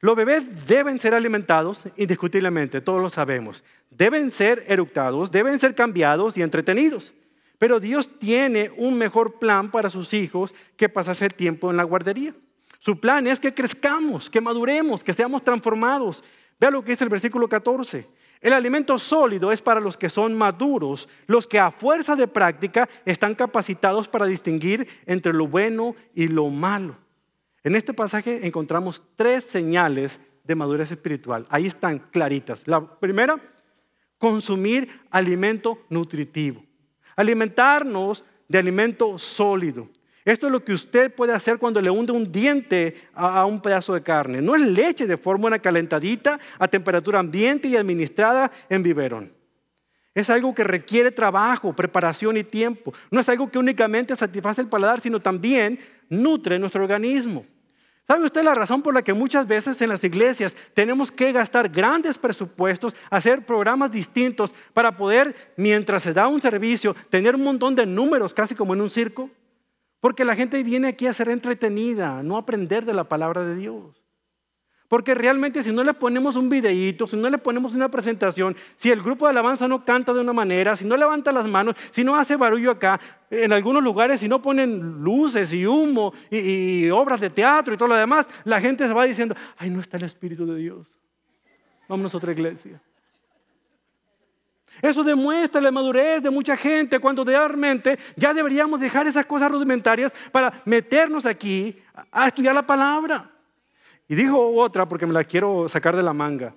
Los 0.00 0.16
bebés 0.16 0.66
deben 0.66 0.98
ser 0.98 1.14
alimentados 1.14 1.82
indiscutiblemente, 1.96 2.80
todos 2.80 3.02
lo 3.02 3.10
sabemos. 3.10 3.62
Deben 3.90 4.30
ser 4.30 4.64
eructados, 4.66 5.30
deben 5.30 5.58
ser 5.58 5.74
cambiados 5.74 6.38
y 6.38 6.42
entretenidos. 6.42 7.12
Pero 7.58 7.78
Dios 7.78 8.18
tiene 8.18 8.72
un 8.78 8.96
mejor 8.96 9.38
plan 9.38 9.70
para 9.70 9.90
sus 9.90 10.14
hijos 10.14 10.54
que 10.78 10.88
pasarse 10.88 11.28
tiempo 11.28 11.70
en 11.70 11.76
la 11.76 11.84
guardería. 11.84 12.34
Su 12.78 12.98
plan 12.98 13.26
es 13.26 13.38
que 13.38 13.52
crezcamos, 13.52 14.30
que 14.30 14.40
maduremos, 14.40 15.04
que 15.04 15.12
seamos 15.12 15.44
transformados. 15.44 16.24
Vea 16.58 16.70
lo 16.70 16.82
que 16.82 16.92
dice 16.92 17.04
el 17.04 17.10
versículo 17.10 17.46
14. 17.46 18.06
El 18.40 18.54
alimento 18.54 18.98
sólido 18.98 19.52
es 19.52 19.60
para 19.60 19.80
los 19.80 19.98
que 19.98 20.08
son 20.08 20.34
maduros, 20.34 21.10
los 21.26 21.46
que 21.46 21.58
a 21.58 21.70
fuerza 21.70 22.16
de 22.16 22.26
práctica 22.26 22.88
están 23.04 23.34
capacitados 23.34 24.08
para 24.08 24.24
distinguir 24.24 24.88
entre 25.04 25.34
lo 25.34 25.46
bueno 25.46 25.94
y 26.14 26.28
lo 26.28 26.48
malo. 26.48 26.96
En 27.62 27.76
este 27.76 27.92
pasaje 27.92 28.46
encontramos 28.46 29.02
tres 29.16 29.44
señales 29.44 30.20
de 30.44 30.54
madurez 30.54 30.90
espiritual. 30.90 31.46
Ahí 31.50 31.66
están 31.66 31.98
claritas. 31.98 32.66
La 32.66 32.98
primera, 32.98 33.36
consumir 34.18 34.88
alimento 35.10 35.78
nutritivo. 35.90 36.64
Alimentarnos 37.16 38.24
de 38.48 38.58
alimento 38.58 39.18
sólido. 39.18 39.88
Esto 40.24 40.46
es 40.46 40.52
lo 40.52 40.64
que 40.64 40.72
usted 40.72 41.14
puede 41.14 41.32
hacer 41.32 41.58
cuando 41.58 41.80
le 41.80 41.90
hunde 41.90 42.12
un 42.12 42.30
diente 42.30 42.94
a, 43.14 43.44
un 43.46 43.60
pedazo 43.60 43.94
de 43.94 44.02
carne. 44.02 44.42
No 44.42 44.54
es 44.54 44.62
leche 44.62 45.06
de 45.06 45.16
forma 45.16 45.58
calentadita 45.58 46.38
a 46.58 46.68
temperatura 46.68 47.18
ambiente 47.18 47.68
y 47.68 47.76
administrada 47.76 48.50
en 48.68 48.82
biberón. 48.82 49.32
Es 50.14 50.28
algo 50.28 50.54
que 50.54 50.64
requiere 50.64 51.10
trabajo, 51.10 51.74
preparación 51.74 52.36
y 52.36 52.44
tiempo. 52.44 52.92
No 53.10 53.20
es 53.20 53.28
algo 53.28 53.50
que 53.50 53.58
únicamente 53.58 54.16
satisface 54.16 54.60
el 54.60 54.68
paladar, 54.68 55.00
sino 55.00 55.20
también 55.20 55.78
nutre 56.08 56.58
nuestro 56.58 56.82
organismo. 56.82 57.46
¿Sabe 58.10 58.24
usted 58.24 58.42
la 58.42 58.56
razón 58.56 58.82
por 58.82 58.92
la 58.92 59.02
que 59.02 59.14
muchas 59.14 59.46
veces 59.46 59.80
en 59.80 59.88
las 59.88 60.02
iglesias 60.02 60.56
tenemos 60.74 61.12
que 61.12 61.30
gastar 61.30 61.68
grandes 61.68 62.18
presupuestos, 62.18 62.92
hacer 63.08 63.46
programas 63.46 63.92
distintos 63.92 64.52
para 64.74 64.96
poder, 64.96 65.52
mientras 65.56 66.02
se 66.02 66.12
da 66.12 66.26
un 66.26 66.42
servicio, 66.42 66.96
tener 67.08 67.36
un 67.36 67.44
montón 67.44 67.76
de 67.76 67.86
números, 67.86 68.34
casi 68.34 68.56
como 68.56 68.74
en 68.74 68.80
un 68.80 68.90
circo? 68.90 69.30
Porque 70.00 70.24
la 70.24 70.34
gente 70.34 70.60
viene 70.64 70.88
aquí 70.88 71.06
a 71.06 71.12
ser 71.12 71.28
entretenida, 71.28 72.20
no 72.24 72.36
aprender 72.36 72.84
de 72.84 72.94
la 72.94 73.04
palabra 73.04 73.44
de 73.44 73.54
Dios. 73.54 74.02
Porque 74.90 75.14
realmente 75.14 75.62
si 75.62 75.70
no 75.70 75.84
le 75.84 75.94
ponemos 75.94 76.34
un 76.34 76.48
videíto, 76.48 77.06
si 77.06 77.16
no 77.16 77.30
le 77.30 77.38
ponemos 77.38 77.74
una 77.74 77.88
presentación, 77.88 78.56
si 78.74 78.90
el 78.90 79.00
grupo 79.00 79.24
de 79.24 79.30
alabanza 79.30 79.68
no 79.68 79.84
canta 79.84 80.12
de 80.12 80.18
una 80.18 80.32
manera, 80.32 80.76
si 80.76 80.84
no 80.84 80.96
levanta 80.96 81.30
las 81.30 81.46
manos, 81.46 81.76
si 81.92 82.02
no 82.02 82.16
hace 82.16 82.34
barullo 82.34 82.72
acá, 82.72 83.00
en 83.30 83.52
algunos 83.52 83.84
lugares 83.84 84.18
si 84.18 84.26
no 84.26 84.42
ponen 84.42 85.00
luces 85.00 85.52
y 85.52 85.64
humo 85.64 86.12
y, 86.28 86.90
obras 86.90 87.20
de 87.20 87.30
teatro 87.30 87.72
y 87.72 87.76
todo 87.76 87.86
lo 87.86 87.94
demás, 87.94 88.28
la 88.42 88.60
gente 88.60 88.84
se 88.84 88.92
va 88.92 89.04
diciendo, 89.04 89.36
ay, 89.58 89.70
no 89.70 89.80
está 89.80 89.96
el 89.96 90.02
Espíritu 90.02 90.44
de 90.44 90.56
Dios. 90.56 90.84
Vámonos 91.88 92.12
a 92.12 92.16
otra 92.16 92.32
iglesia. 92.32 92.82
Eso 94.82 95.04
demuestra 95.04 95.60
la 95.60 95.70
madurez 95.70 96.20
de 96.20 96.30
mucha 96.30 96.56
gente 96.56 96.98
cuando 96.98 97.22
realmente 97.22 97.96
ya 98.16 98.34
deberíamos 98.34 98.80
dejar 98.80 99.06
esas 99.06 99.24
cosas 99.24 99.52
rudimentarias 99.52 100.12
para 100.32 100.52
meternos 100.64 101.26
aquí 101.26 101.78
a 102.10 102.26
estudiar 102.26 102.56
la 102.56 102.66
palabra. 102.66 103.29
Y 104.10 104.16
dijo 104.16 104.44
otra 104.56 104.88
porque 104.88 105.06
me 105.06 105.12
la 105.12 105.22
quiero 105.22 105.68
sacar 105.68 105.94
de 105.94 106.02
la 106.02 106.12
manga. 106.12 106.52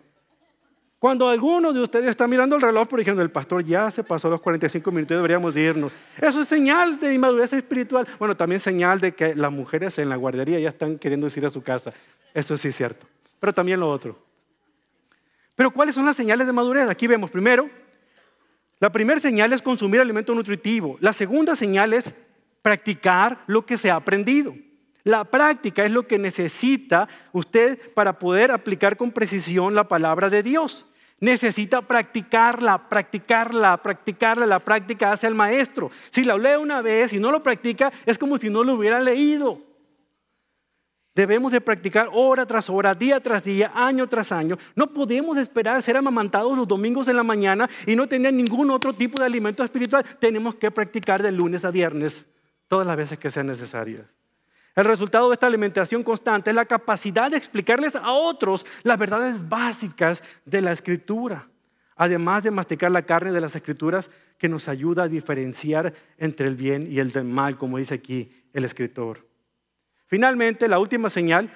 Cuando 0.98 1.30
alguno 1.30 1.72
de 1.72 1.82
ustedes 1.82 2.10
está 2.10 2.28
mirando 2.28 2.56
el 2.56 2.64
reloj 2.64 2.88
por 2.88 2.98
diciendo, 2.98 3.22
el 3.22 3.30
pastor 3.30 3.64
ya 3.64 3.92
se 3.92 4.04
pasó 4.04 4.28
los 4.28 4.42
45 4.42 4.92
minutos, 4.92 5.16
deberíamos 5.16 5.56
irnos. 5.56 5.92
Eso 6.20 6.42
es 6.42 6.48
señal 6.48 7.00
de 7.00 7.14
inmadurez 7.14 7.54
espiritual. 7.54 8.08
Bueno, 8.18 8.36
también 8.36 8.60
señal 8.60 9.00
de 9.00 9.14
que 9.14 9.36
las 9.36 9.52
mujeres 9.52 10.00
en 10.00 10.10
la 10.10 10.16
guardería 10.16 10.60
ya 10.60 10.70
están 10.70 10.98
queriendo 10.98 11.28
ir 11.28 11.46
a 11.46 11.52
su 11.52 11.62
casa. 11.62 11.92
Eso 12.34 12.58
sí 12.58 12.70
es 12.70 12.76
cierto. 12.76 13.06
Pero 13.40 13.54
también 13.54 13.80
lo 13.80 13.88
otro. 13.88 14.18
Pero 15.54 15.70
¿cuáles 15.70 15.94
son 15.94 16.06
las 16.06 16.16
señales 16.16 16.48
de 16.48 16.54
madurez? 16.54 16.90
Aquí 16.90 17.06
vemos 17.06 17.30
primero, 17.30 17.70
la 18.80 18.92
primera 18.92 19.20
señal 19.20 19.54
es 19.54 19.62
consumir 19.62 20.02
alimento 20.02 20.34
nutritivo. 20.34 20.98
La 21.02 21.14
segunda 21.14 21.56
señal 21.56 21.94
es 21.94 22.16
practicar 22.64 23.44
lo 23.46 23.64
que 23.64 23.78
se 23.78 23.92
ha 23.92 23.96
aprendido. 23.96 24.56
La 25.04 25.26
práctica 25.26 25.84
es 25.84 25.92
lo 25.92 26.08
que 26.08 26.18
necesita 26.18 27.10
usted 27.34 27.94
para 27.94 28.18
poder 28.20 28.52
aplicar 28.52 28.96
con 28.96 29.12
precisión 29.12 29.76
la 29.76 29.88
palabra 29.88 30.30
de 30.30 30.44
Dios. 30.44 30.86
Necesita 31.20 31.82
practicarla, 31.82 32.90
practicarla, 32.90 33.78
practicarla. 33.78 34.46
La 34.46 34.60
práctica 34.60 35.12
hace 35.12 35.28
al 35.28 35.36
maestro. 35.36 35.92
Si 36.10 36.24
la 36.24 36.38
lee 36.38 36.56
una 36.60 36.82
vez 36.82 37.14
y 37.14 37.20
no 37.20 37.32
lo 37.32 37.44
practica, 37.44 37.92
es 38.06 38.18
como 38.18 38.38
si 38.38 38.50
no 38.50 38.64
lo 38.64 38.74
hubiera 38.74 39.00
leído. 39.00 39.62
Debemos 41.16 41.52
de 41.52 41.62
practicar 41.62 42.10
hora 42.12 42.46
tras 42.46 42.70
hora, 42.70 42.96
día 42.96 43.20
tras 43.20 43.44
día, 43.44 43.72
año 43.76 44.08
tras 44.10 44.32
año. 44.32 44.58
No 44.76 44.94
podemos 44.94 45.38
esperar 45.38 45.82
ser 45.84 45.96
amamantados 45.96 46.58
los 46.58 46.68
domingos 46.68 47.08
en 47.08 47.18
la 47.18 47.24
mañana 47.24 47.70
y 47.86 47.96
no 47.96 48.08
tener 48.08 48.34
ningún 48.34 48.72
otro 48.72 48.94
tipo 48.94 49.20
de 49.20 49.26
alimento 49.26 49.64
espiritual. 49.64 50.04
Tenemos 50.20 50.56
que 50.56 50.72
practicar 50.72 51.22
de 51.22 51.32
lunes 51.32 51.66
a 51.66 51.72
viernes 51.72 52.26
todas 52.68 52.88
las 52.88 52.98
veces 52.98 53.20
que 53.20 53.30
sean 53.30 53.48
necesarias. 53.48 54.08
El 54.76 54.86
resultado 54.86 55.30
de 55.30 55.34
esta 55.34 55.46
alimentación 55.46 56.04
constante 56.04 56.50
es 56.50 56.56
la 56.56 56.66
capacidad 56.66 57.30
de 57.30 57.38
explicarles 57.38 57.96
a 57.96 58.12
otros 58.12 58.66
las 58.82 58.98
verdades 58.98 59.48
básicas 59.48 60.24
de 60.46 60.62
la 60.62 60.72
escritura, 60.72 61.48
además 61.96 62.44
de 62.44 62.50
masticar 62.50 62.92
la 62.92 63.04
carne 63.04 63.32
de 63.32 63.42
las 63.42 63.56
escrituras 63.56 64.10
que 64.40 64.50
nos 64.50 64.68
ayuda 64.68 65.04
a 65.04 65.08
diferenciar 65.08 65.94
entre 66.18 66.48
el 66.48 66.56
bien 66.56 66.88
y 66.90 67.00
el 67.00 67.24
mal, 67.24 67.58
como 67.58 67.78
dice 67.78 67.96
aquí 67.96 68.32
el 68.52 68.66
escritor. 68.66 69.28
Finalmente, 70.08 70.68
la 70.68 70.80
última 70.80 71.10
señal 71.10 71.52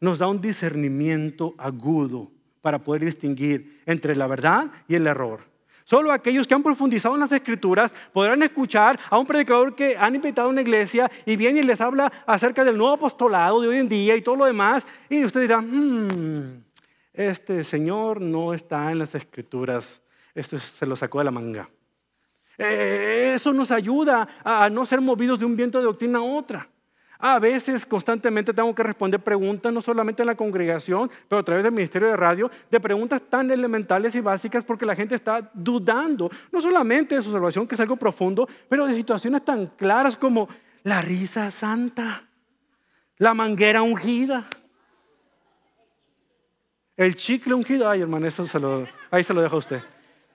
nos 0.00 0.20
da 0.20 0.26
un 0.26 0.40
discernimiento 0.40 1.54
agudo 1.58 2.32
para 2.62 2.82
poder 2.82 3.04
distinguir 3.04 3.82
entre 3.84 4.16
la 4.16 4.26
verdad 4.26 4.70
y 4.88 4.94
el 4.94 5.06
error. 5.06 5.53
Solo 5.84 6.12
aquellos 6.12 6.46
que 6.46 6.54
han 6.54 6.62
profundizado 6.62 7.14
en 7.14 7.20
las 7.20 7.32
escrituras 7.32 7.94
podrán 8.12 8.42
escuchar 8.42 8.98
a 9.10 9.18
un 9.18 9.26
predicador 9.26 9.74
que 9.74 9.96
han 9.98 10.14
invitado 10.14 10.48
a 10.48 10.50
una 10.50 10.62
iglesia 10.62 11.10
y 11.26 11.36
viene 11.36 11.60
y 11.60 11.62
les 11.62 11.80
habla 11.80 12.10
acerca 12.26 12.64
del 12.64 12.78
nuevo 12.78 12.94
apostolado 12.94 13.60
de 13.60 13.68
hoy 13.68 13.76
en 13.76 13.88
día 13.88 14.16
y 14.16 14.22
todo 14.22 14.36
lo 14.36 14.46
demás. 14.46 14.86
Y 15.10 15.24
usted 15.24 15.42
dirá, 15.42 15.60
hmm, 15.60 16.64
este 17.12 17.64
Señor 17.64 18.20
no 18.22 18.54
está 18.54 18.90
en 18.90 18.98
las 18.98 19.14
escrituras. 19.14 20.00
esto 20.34 20.58
se 20.58 20.86
lo 20.86 20.96
sacó 20.96 21.18
de 21.18 21.24
la 21.24 21.30
manga. 21.30 21.68
Eh, 22.56 23.32
eso 23.34 23.52
nos 23.52 23.70
ayuda 23.70 24.26
a 24.42 24.70
no 24.70 24.86
ser 24.86 25.00
movidos 25.00 25.38
de 25.38 25.44
un 25.44 25.54
viento 25.54 25.78
de 25.78 25.84
doctrina 25.84 26.18
a 26.18 26.22
otra. 26.22 26.68
A 27.18 27.38
veces 27.38 27.86
constantemente 27.86 28.52
tengo 28.52 28.74
que 28.74 28.82
responder 28.82 29.20
preguntas, 29.20 29.72
no 29.72 29.80
solamente 29.80 30.22
en 30.22 30.26
la 30.26 30.34
congregación, 30.34 31.10
pero 31.28 31.40
a 31.40 31.42
través 31.42 31.64
del 31.64 31.72
Ministerio 31.72 32.08
de 32.08 32.16
Radio, 32.16 32.50
de 32.70 32.80
preguntas 32.80 33.22
tan 33.28 33.50
elementales 33.50 34.14
y 34.14 34.20
básicas 34.20 34.64
porque 34.64 34.84
la 34.84 34.96
gente 34.96 35.14
está 35.14 35.50
dudando, 35.54 36.30
no 36.50 36.60
solamente 36.60 37.14
de 37.16 37.22
su 37.22 37.32
salvación, 37.32 37.66
que 37.66 37.76
es 37.76 37.80
algo 37.80 37.96
profundo, 37.96 38.48
pero 38.68 38.86
de 38.86 38.94
situaciones 38.94 39.44
tan 39.44 39.66
claras 39.68 40.16
como 40.16 40.48
la 40.82 41.00
risa 41.00 41.50
santa, 41.50 42.24
la 43.18 43.32
manguera 43.32 43.82
ungida, 43.82 44.44
el 46.96 47.16
chicle 47.16 47.54
ungido. 47.54 47.88
Ay, 47.88 48.02
hermano, 48.02 48.26
eso 48.26 48.46
se 48.46 48.58
lo, 48.58 48.86
ahí 49.10 49.24
se 49.24 49.34
lo 49.34 49.40
dejo 49.40 49.56
a 49.56 49.60
usted. 49.60 49.82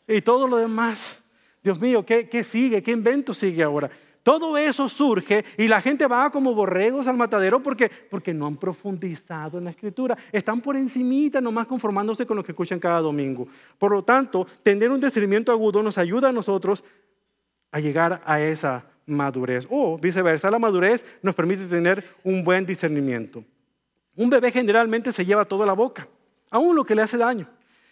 Y 0.07 0.21
todo 0.21 0.47
lo 0.47 0.57
demás. 0.57 1.19
Dios 1.61 1.79
mío, 1.79 2.05
¿qué, 2.05 2.27
¿qué 2.29 2.43
sigue? 2.43 2.81
¿Qué 2.81 2.91
invento 2.91 3.33
sigue 3.33 3.63
ahora? 3.63 3.89
Todo 4.23 4.57
eso 4.57 4.89
surge 4.89 5.45
y 5.57 5.67
la 5.67 5.81
gente 5.81 6.05
va 6.07 6.29
como 6.29 6.53
borregos 6.53 7.07
al 7.07 7.17
matadero 7.17 7.63
porque, 7.63 7.89
porque 8.09 8.33
no 8.33 8.45
han 8.45 8.57
profundizado 8.57 9.57
en 9.57 9.63
la 9.63 9.69
escritura. 9.71 10.17
Están 10.31 10.61
por 10.61 10.75
encimita 10.75 11.41
nomás 11.41 11.67
conformándose 11.67 12.25
con 12.25 12.37
lo 12.37 12.43
que 12.43 12.51
escuchan 12.51 12.79
cada 12.79 12.99
domingo. 12.99 13.47
Por 13.77 13.91
lo 13.91 14.03
tanto, 14.03 14.45
tener 14.61 14.91
un 14.91 14.99
discernimiento 14.99 15.51
agudo 15.51 15.81
nos 15.81 15.97
ayuda 15.97 16.29
a 16.29 16.33
nosotros 16.33 16.83
a 17.71 17.79
llegar 17.79 18.21
a 18.25 18.41
esa 18.41 18.85
madurez. 19.05 19.67
O 19.69 19.97
viceversa, 19.97 20.51
la 20.51 20.59
madurez 20.59 21.05
nos 21.21 21.35
permite 21.35 21.65
tener 21.65 22.03
un 22.23 22.43
buen 22.43 22.65
discernimiento. 22.65 23.43
Un 24.15 24.29
bebé 24.29 24.51
generalmente 24.51 25.11
se 25.11 25.25
lleva 25.25 25.45
toda 25.45 25.65
la 25.65 25.73
boca, 25.73 26.07
aún 26.49 26.75
lo 26.75 26.83
que 26.83 26.95
le 26.95 27.01
hace 27.01 27.17
daño. 27.17 27.47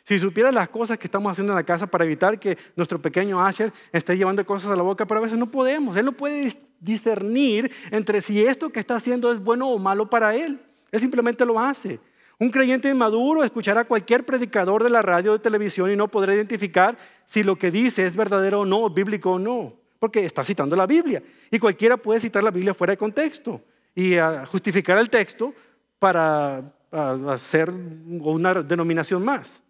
Si 0.07 0.17
supiera 0.19 0.53
las 0.53 0.69
cosas 0.69 0.97
que 0.97 1.05
estamos 1.05 1.29
haciendo 1.29 1.51
en 1.51 1.57
la 1.57 1.65
casa 1.65 1.85
para 1.85 2.05
evitar 2.05 2.39
que 2.39 2.57
nuestro 2.77 3.01
pequeño 3.01 3.45
Asher 3.45 3.73
esté 3.91 4.15
llevando 4.15 4.45
cosas 4.45 4.71
a 4.71 4.75
la 4.77 4.81
boca, 4.81 5.05
pero 5.05 5.19
a 5.19 5.23
veces 5.23 5.37
no 5.37 5.51
podemos. 5.51 5.97
Él 5.97 6.05
no 6.05 6.13
puede 6.13 6.49
discernir 6.79 7.69
entre 7.91 8.21
si 8.21 8.41
esto 8.41 8.69
que 8.69 8.79
está 8.79 8.95
haciendo 8.95 9.33
es 9.33 9.43
bueno 9.43 9.67
o 9.67 9.77
malo 9.77 10.09
para 10.09 10.33
él. 10.33 10.61
Él 10.93 11.01
simplemente 11.01 11.45
lo 11.45 11.59
hace. 11.59 11.99
Un 12.39 12.51
creyente 12.51 12.93
maduro 12.93 13.43
escuchará 13.43 13.81
a 13.81 13.83
cualquier 13.83 14.25
predicador 14.25 14.81
de 14.81 14.89
la 14.89 15.01
radio 15.01 15.31
o 15.31 15.37
de 15.37 15.43
televisión 15.43 15.91
y 15.91 15.97
no 15.97 16.07
podrá 16.07 16.33
identificar 16.33 16.97
si 17.25 17.43
lo 17.43 17.57
que 17.57 17.69
dice 17.69 18.05
es 18.05 18.15
verdadero 18.15 18.61
o 18.61 18.65
no, 18.65 18.89
bíblico 18.89 19.33
o 19.33 19.39
no, 19.39 19.73
porque 19.99 20.23
está 20.23 20.45
citando 20.45 20.77
la 20.77 20.87
Biblia. 20.87 21.21
Y 21.51 21.59
cualquiera 21.59 21.97
puede 21.97 22.21
citar 22.21 22.45
la 22.45 22.51
Biblia 22.51 22.73
fuera 22.73 22.91
de 22.91 22.97
contexto 22.97 23.61
y 23.93 24.13
justificar 24.45 24.99
el 24.99 25.09
texto 25.09 25.53
para 25.99 26.63
hacer 26.91 27.69
una 27.69 28.63
denominación 28.63 29.25
más. 29.25 29.61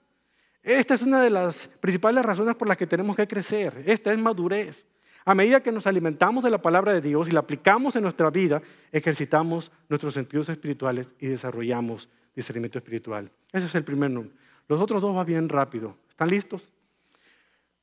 Esta 0.63 0.93
es 0.93 1.01
una 1.01 1.21
de 1.21 1.29
las 1.29 1.67
principales 1.79 2.25
razones 2.25 2.55
por 2.55 2.67
las 2.67 2.77
que 2.77 2.87
tenemos 2.87 3.15
que 3.15 3.27
crecer. 3.27 3.83
Esta 3.85 4.11
es 4.11 4.19
madurez. 4.19 4.85
A 5.25 5.35
medida 5.35 5.61
que 5.61 5.71
nos 5.71 5.87
alimentamos 5.87 6.43
de 6.43 6.49
la 6.49 6.61
palabra 6.61 6.93
de 6.93 7.01
Dios 7.01 7.27
y 7.27 7.31
la 7.31 7.41
aplicamos 7.41 7.95
en 7.95 8.03
nuestra 8.03 8.29
vida, 8.29 8.61
ejercitamos 8.91 9.71
nuestros 9.89 10.13
sentidos 10.13 10.47
espirituales 10.47 11.15
y 11.19 11.27
desarrollamos 11.27 12.07
discernimiento 12.33 12.77
espiritual. 12.77 13.29
Ese 13.51 13.65
es 13.65 13.75
el 13.75 13.83
primer 13.83 14.09
número. 14.09 14.33
Los 14.69 14.81
otros 14.81 15.01
dos 15.01 15.13
van 15.13 15.25
bien 15.25 15.49
rápido. 15.49 15.97
¿Están 16.09 16.29
listos? 16.29 16.69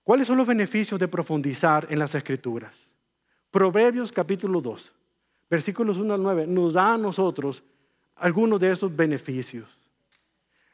¿Cuáles 0.02 0.26
son 0.26 0.38
los 0.38 0.46
beneficios 0.46 1.00
de 1.00 1.08
profundizar 1.08 1.86
en 1.90 1.98
las 1.98 2.14
escrituras? 2.14 2.88
Proverbios 3.50 4.10
capítulo 4.10 4.60
2, 4.60 4.92
versículos 5.48 5.98
1 5.98 6.14
al 6.14 6.22
9, 6.22 6.46
nos 6.46 6.74
da 6.74 6.94
a 6.94 6.98
nosotros 6.98 7.62
algunos 8.16 8.58
de 8.58 8.72
esos 8.72 8.94
beneficios. 8.94 9.78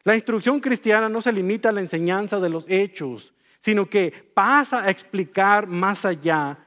La 0.05 0.15
instrucción 0.15 0.61
cristiana 0.61 1.09
no 1.09 1.21
se 1.21 1.33
limita 1.33 1.69
a 1.69 1.73
la 1.73 1.81
enseñanza 1.81 2.41
de 2.41 2.49
los 2.49 2.69
hechos, 2.69 3.35
sino 3.59 3.89
que 3.89 4.13
pasa 4.35 4.83
a 4.83 4.91
explicar 4.91 5.67
más 5.67 6.05
allá 6.05 6.59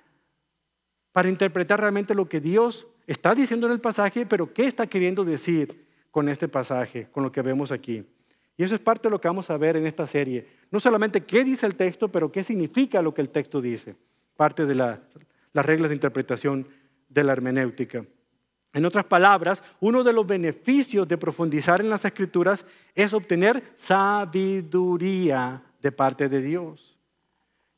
para 1.11 1.29
interpretar 1.29 1.79
realmente 1.79 2.13
lo 2.13 2.29
que 2.29 2.39
Dios 2.39 2.87
está 3.07 3.33
diciendo 3.33 3.67
en 3.67 3.73
el 3.73 3.81
pasaje, 3.81 4.25
pero 4.25 4.53
qué 4.53 4.65
está 4.65 4.87
queriendo 4.87 5.23
decir 5.23 5.87
con 6.11 6.29
este 6.29 6.47
pasaje, 6.47 7.07
con 7.11 7.23
lo 7.23 7.31
que 7.31 7.41
vemos 7.41 7.71
aquí. 7.71 8.05
Y 8.55 8.63
eso 8.63 8.75
es 8.75 8.81
parte 8.81 9.07
de 9.07 9.11
lo 9.11 9.19
que 9.19 9.27
vamos 9.27 9.49
a 9.49 9.57
ver 9.57 9.77
en 9.77 9.87
esta 9.87 10.05
serie. 10.05 10.47
No 10.69 10.79
solamente 10.79 11.21
qué 11.21 11.43
dice 11.43 11.65
el 11.65 11.75
texto, 11.75 12.09
pero 12.09 12.31
qué 12.31 12.43
significa 12.43 13.01
lo 13.01 13.13
que 13.13 13.21
el 13.21 13.29
texto 13.29 13.61
dice. 13.61 13.95
Parte 14.35 14.67
de 14.67 14.75
las 14.75 14.99
reglas 15.53 15.89
de 15.89 15.95
interpretación 15.95 16.67
de 17.09 17.23
la 17.23 17.31
hermenéutica. 17.31 18.05
En 18.73 18.85
otras 18.85 19.05
palabras, 19.05 19.63
uno 19.79 20.03
de 20.03 20.11
los 20.11 20.25
beneficios 20.25 21.07
de 21.07 21.17
profundizar 21.17 21.79
en 21.79 21.89
las 21.89 22.05
escrituras 22.05 22.65
es 22.95 23.13
obtener 23.13 23.63
sabiduría 23.77 25.61
de 25.81 25.91
parte 25.91 26.27
de 26.27 26.41
Dios. 26.41 26.97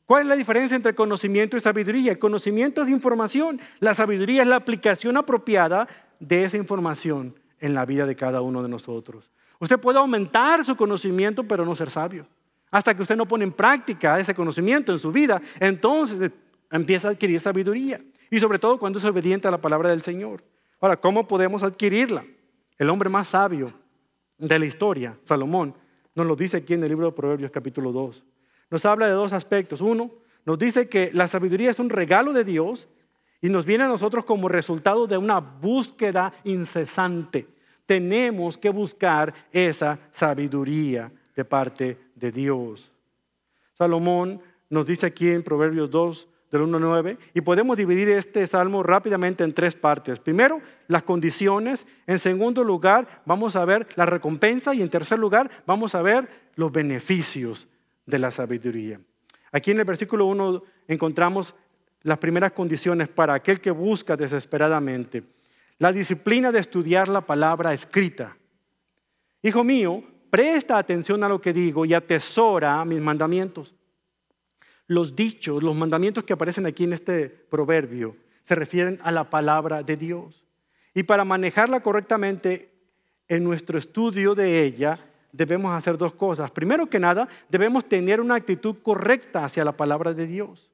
¿Cuál 0.06 0.22
es 0.22 0.28
la 0.28 0.36
diferencia 0.36 0.74
entre 0.74 0.94
conocimiento 0.94 1.56
y 1.56 1.60
sabiduría? 1.60 2.12
El 2.12 2.18
conocimiento 2.18 2.80
es 2.80 2.88
información, 2.88 3.60
la 3.80 3.92
sabiduría 3.92 4.42
es 4.42 4.48
la 4.48 4.56
aplicación 4.56 5.16
apropiada 5.16 5.86
de 6.18 6.44
esa 6.44 6.56
información 6.56 7.38
en 7.60 7.74
la 7.74 7.84
vida 7.84 8.06
de 8.06 8.16
cada 8.16 8.40
uno 8.40 8.62
de 8.62 8.68
nosotros. 8.68 9.30
Usted 9.58 9.78
puede 9.78 9.98
aumentar 9.98 10.64
su 10.64 10.76
conocimiento, 10.76 11.44
pero 11.44 11.66
no 11.66 11.74
ser 11.74 11.90
sabio. 11.90 12.26
Hasta 12.70 12.94
que 12.94 13.02
usted 13.02 13.16
no 13.16 13.26
pone 13.26 13.44
en 13.44 13.52
práctica 13.52 14.18
ese 14.18 14.34
conocimiento 14.34 14.92
en 14.92 14.98
su 14.98 15.12
vida, 15.12 15.40
entonces 15.60 16.30
empieza 16.70 17.08
a 17.08 17.10
adquirir 17.12 17.40
sabiduría. 17.40 18.00
Y 18.30 18.40
sobre 18.40 18.58
todo 18.58 18.78
cuando 18.78 18.98
es 18.98 19.04
obediente 19.04 19.48
a 19.48 19.50
la 19.50 19.60
palabra 19.60 19.90
del 19.90 20.02
Señor. 20.02 20.42
Ahora, 20.80 20.96
¿cómo 20.96 21.26
podemos 21.26 21.62
adquirirla? 21.62 22.24
El 22.78 22.90
hombre 22.90 23.08
más 23.08 23.28
sabio 23.28 23.72
de 24.38 24.58
la 24.58 24.66
historia, 24.66 25.16
Salomón, 25.22 25.74
nos 26.14 26.26
lo 26.26 26.36
dice 26.36 26.58
aquí 26.58 26.74
en 26.74 26.82
el 26.82 26.90
libro 26.90 27.06
de 27.06 27.12
Proverbios 27.12 27.50
capítulo 27.50 27.92
2. 27.92 28.24
Nos 28.70 28.84
habla 28.84 29.06
de 29.06 29.12
dos 29.12 29.32
aspectos. 29.32 29.80
Uno, 29.80 30.10
nos 30.44 30.58
dice 30.58 30.88
que 30.88 31.10
la 31.12 31.28
sabiduría 31.28 31.70
es 31.70 31.78
un 31.78 31.90
regalo 31.90 32.32
de 32.32 32.44
Dios 32.44 32.88
y 33.40 33.48
nos 33.48 33.64
viene 33.64 33.84
a 33.84 33.88
nosotros 33.88 34.24
como 34.24 34.48
resultado 34.48 35.06
de 35.06 35.16
una 35.16 35.40
búsqueda 35.40 36.32
incesante. 36.44 37.46
Tenemos 37.86 38.58
que 38.58 38.70
buscar 38.70 39.32
esa 39.52 39.98
sabiduría 40.10 41.12
de 41.34 41.44
parte 41.44 41.98
de 42.14 42.32
Dios. 42.32 42.92
Salomón 43.74 44.40
nos 44.68 44.86
dice 44.86 45.06
aquí 45.06 45.30
en 45.30 45.42
Proverbios 45.42 45.90
2, 45.90 46.28
del 46.50 46.62
1 46.62 46.78
9, 46.78 47.18
y 47.34 47.40
podemos 47.40 47.76
dividir 47.76 48.08
este 48.08 48.46
salmo 48.46 48.82
rápidamente 48.82 49.44
en 49.44 49.52
tres 49.52 49.74
partes. 49.74 50.20
Primero, 50.20 50.60
las 50.88 51.02
condiciones. 51.02 51.86
En 52.06 52.18
segundo 52.18 52.62
lugar, 52.62 53.22
vamos 53.24 53.56
a 53.56 53.64
ver 53.64 53.86
la 53.96 54.06
recompensa. 54.06 54.74
Y 54.74 54.82
en 54.82 54.90
tercer 54.90 55.18
lugar, 55.18 55.50
vamos 55.66 55.94
a 55.94 56.02
ver 56.02 56.28
los 56.54 56.70
beneficios 56.72 57.68
de 58.06 58.18
la 58.18 58.30
sabiduría. 58.30 59.00
Aquí 59.52 59.70
en 59.70 59.78
el 59.78 59.84
versículo 59.84 60.26
1 60.26 60.62
encontramos 60.88 61.54
las 62.02 62.18
primeras 62.18 62.52
condiciones 62.52 63.08
para 63.08 63.34
aquel 63.34 63.60
que 63.60 63.70
busca 63.70 64.16
desesperadamente. 64.16 65.24
La 65.78 65.92
disciplina 65.92 66.52
de 66.52 66.60
estudiar 66.60 67.08
la 67.08 67.20
palabra 67.20 67.74
escrita. 67.74 68.36
Hijo 69.42 69.62
mío, 69.64 70.02
presta 70.30 70.78
atención 70.78 71.22
a 71.24 71.28
lo 71.28 71.40
que 71.40 71.52
digo 71.52 71.84
y 71.84 71.94
atesora 71.94 72.84
mis 72.84 73.00
mandamientos 73.00 73.75
los 74.86 75.16
dichos, 75.16 75.62
los 75.62 75.74
mandamientos 75.74 76.24
que 76.24 76.32
aparecen 76.32 76.66
aquí 76.66 76.84
en 76.84 76.92
este 76.92 77.28
proverbio 77.28 78.16
se 78.42 78.54
refieren 78.54 78.98
a 79.02 79.10
la 79.10 79.28
palabra 79.28 79.82
de 79.82 79.96
Dios. 79.96 80.44
Y 80.94 81.02
para 81.02 81.24
manejarla 81.24 81.80
correctamente 81.80 82.70
en 83.28 83.42
nuestro 83.42 83.76
estudio 83.76 84.34
de 84.34 84.62
ella, 84.62 84.98
debemos 85.32 85.72
hacer 85.74 85.98
dos 85.98 86.12
cosas. 86.12 86.50
Primero 86.50 86.86
que 86.86 87.00
nada, 87.00 87.28
debemos 87.48 87.84
tener 87.84 88.20
una 88.20 88.36
actitud 88.36 88.76
correcta 88.82 89.44
hacia 89.44 89.64
la 89.64 89.76
palabra 89.76 90.14
de 90.14 90.26
Dios. 90.26 90.70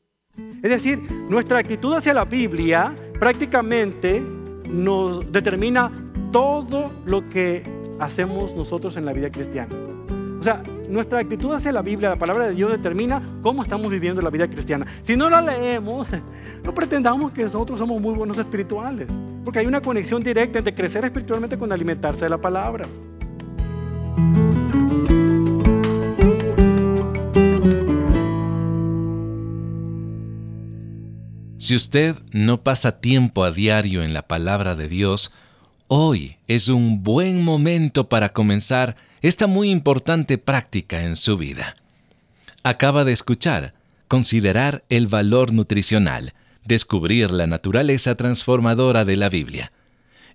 Es 0.63 0.71
decir, 0.71 0.99
nuestra 1.29 1.59
actitud 1.59 1.95
hacia 1.95 2.15
la 2.15 2.25
Biblia 2.25 2.95
prácticamente 3.19 4.21
nos 4.69 5.31
determina 5.31 5.91
todo 6.33 6.93
lo 7.05 7.29
que 7.29 7.63
hacemos 7.99 8.55
nosotros 8.55 8.97
en 8.97 9.05
la 9.05 9.13
vida 9.13 9.31
cristiana. 9.31 9.92
O 10.43 10.45
sea, 10.45 10.61
nuestra 10.89 11.21
actitud 11.21 11.55
hacia 11.55 11.71
la 11.71 11.83
Biblia, 11.83 12.09
la 12.09 12.17
palabra 12.17 12.49
de 12.49 12.55
Dios, 12.57 12.73
determina 12.73 13.23
cómo 13.43 13.63
estamos 13.63 13.89
viviendo 13.89 14.21
la 14.21 14.29
vida 14.29 14.49
cristiana. 14.49 14.85
Si 15.05 15.17
no 15.17 15.31
la 15.31 15.41
leemos, 15.41 16.09
no 16.65 16.75
pretendamos 16.75 17.31
que 17.31 17.45
nosotros 17.45 17.79
somos 17.79 18.01
muy 18.01 18.13
buenos 18.13 18.37
espirituales, 18.39 19.07
porque 19.45 19.61
hay 19.61 19.67
una 19.67 19.81
conexión 19.81 20.21
directa 20.21 20.59
entre 20.59 20.75
crecer 20.75 21.05
espiritualmente 21.05 21.57
con 21.57 21.71
alimentarse 21.71 22.25
de 22.25 22.31
la 22.31 22.41
palabra. 22.41 22.87
Si 31.59 31.77
usted 31.77 32.17
no 32.33 32.65
pasa 32.65 33.01
tiempo 33.01 33.45
a 33.45 33.53
diario 33.53 34.03
en 34.03 34.13
la 34.13 34.23
palabra 34.23 34.75
de 34.75 34.89
Dios, 34.89 35.33
hoy 35.87 36.39
es 36.49 36.67
un 36.67 37.05
buen 37.05 37.45
momento 37.45 38.09
para 38.09 38.31
comenzar 38.31 38.97
esta 39.23 39.47
muy 39.47 39.71
importante 39.71 40.37
práctica 40.37 41.05
en 41.05 41.17
su 41.17 41.39
vida. 41.39 41.77
Acaba 42.65 43.05
de 43.05 43.13
escuchar, 43.13 43.73
considerar 44.09 44.83
el 44.89 45.07
valor 45.07 45.53
nutricional, 45.53 46.35
descubrir 46.65 47.31
la 47.31 47.47
naturaleza 47.47 48.17
transformadora 48.17 49.05
de 49.05 49.17
la 49.17 49.29
Biblia. 49.29 49.71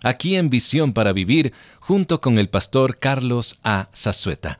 Aquí 0.03 0.37
en 0.37 0.49
Visión 0.49 0.93
para 0.93 1.11
Vivir, 1.11 1.53
junto 1.79 2.21
con 2.21 2.39
el 2.39 2.49
pastor 2.49 2.97
Carlos 2.97 3.59
A. 3.63 3.89
Zazueta. 3.93 4.59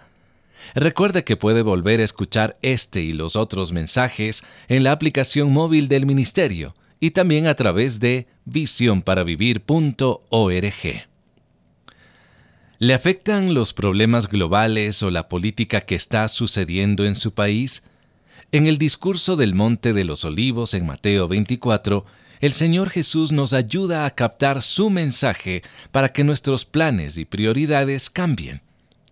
Recuerde 0.75 1.23
que 1.23 1.37
puede 1.37 1.61
volver 1.61 2.01
a 2.01 2.03
escuchar 2.03 2.57
este 2.61 3.01
y 3.01 3.13
los 3.13 3.35
otros 3.35 3.71
mensajes 3.71 4.43
en 4.67 4.83
la 4.83 4.91
aplicación 4.91 5.53
móvil 5.53 5.87
del 5.87 6.05
Ministerio 6.05 6.75
y 6.99 7.11
también 7.11 7.47
a 7.47 7.55
través 7.55 7.99
de 7.99 8.27
visionparavivir.org. 8.45 11.06
¿Le 12.79 12.93
afectan 12.93 13.55
los 13.55 13.73
problemas 13.73 14.29
globales 14.29 15.01
o 15.01 15.09
la 15.09 15.29
política 15.29 15.81
que 15.81 15.95
está 15.95 16.27
sucediendo 16.27 17.05
en 17.05 17.15
su 17.15 17.33
país? 17.33 17.81
En 18.51 18.67
el 18.67 18.77
discurso 18.77 19.35
del 19.35 19.55
Monte 19.55 19.93
de 19.93 20.03
los 20.03 20.23
Olivos 20.23 20.75
en 20.75 20.85
Mateo 20.85 21.27
24, 21.27 22.05
el 22.39 22.53
Señor 22.53 22.91
Jesús 22.91 23.31
nos 23.31 23.53
ayuda 23.53 24.05
a 24.05 24.11
captar 24.11 24.61
su 24.61 24.91
mensaje 24.91 25.63
para 25.91 26.13
que 26.13 26.23
nuestros 26.23 26.65
planes 26.65 27.17
y 27.17 27.25
prioridades 27.25 28.11
cambien. 28.11 28.61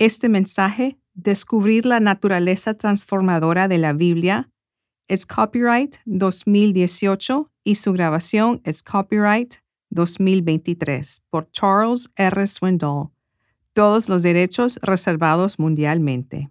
Este 0.03 0.27
mensaje, 0.27 0.97
Descubrir 1.13 1.85
la 1.85 2.01
naturaleza 2.01 2.73
transformadora 2.73 3.69
de 3.69 3.77
la 3.77 3.93
Biblia, 3.93 4.51
es 5.07 5.25
copyright 5.25 5.95
2018 6.03 7.49
y 7.63 7.75
su 7.75 7.93
grabación 7.93 8.59
es 8.65 8.83
copyright 8.83 9.53
2023 9.91 11.21
por 11.29 11.49
Charles 11.51 12.09
R. 12.17 12.47
Swindoll. 12.47 13.11
Todos 13.71 14.09
los 14.09 14.23
derechos 14.23 14.77
reservados 14.81 15.57
mundialmente. 15.57 16.49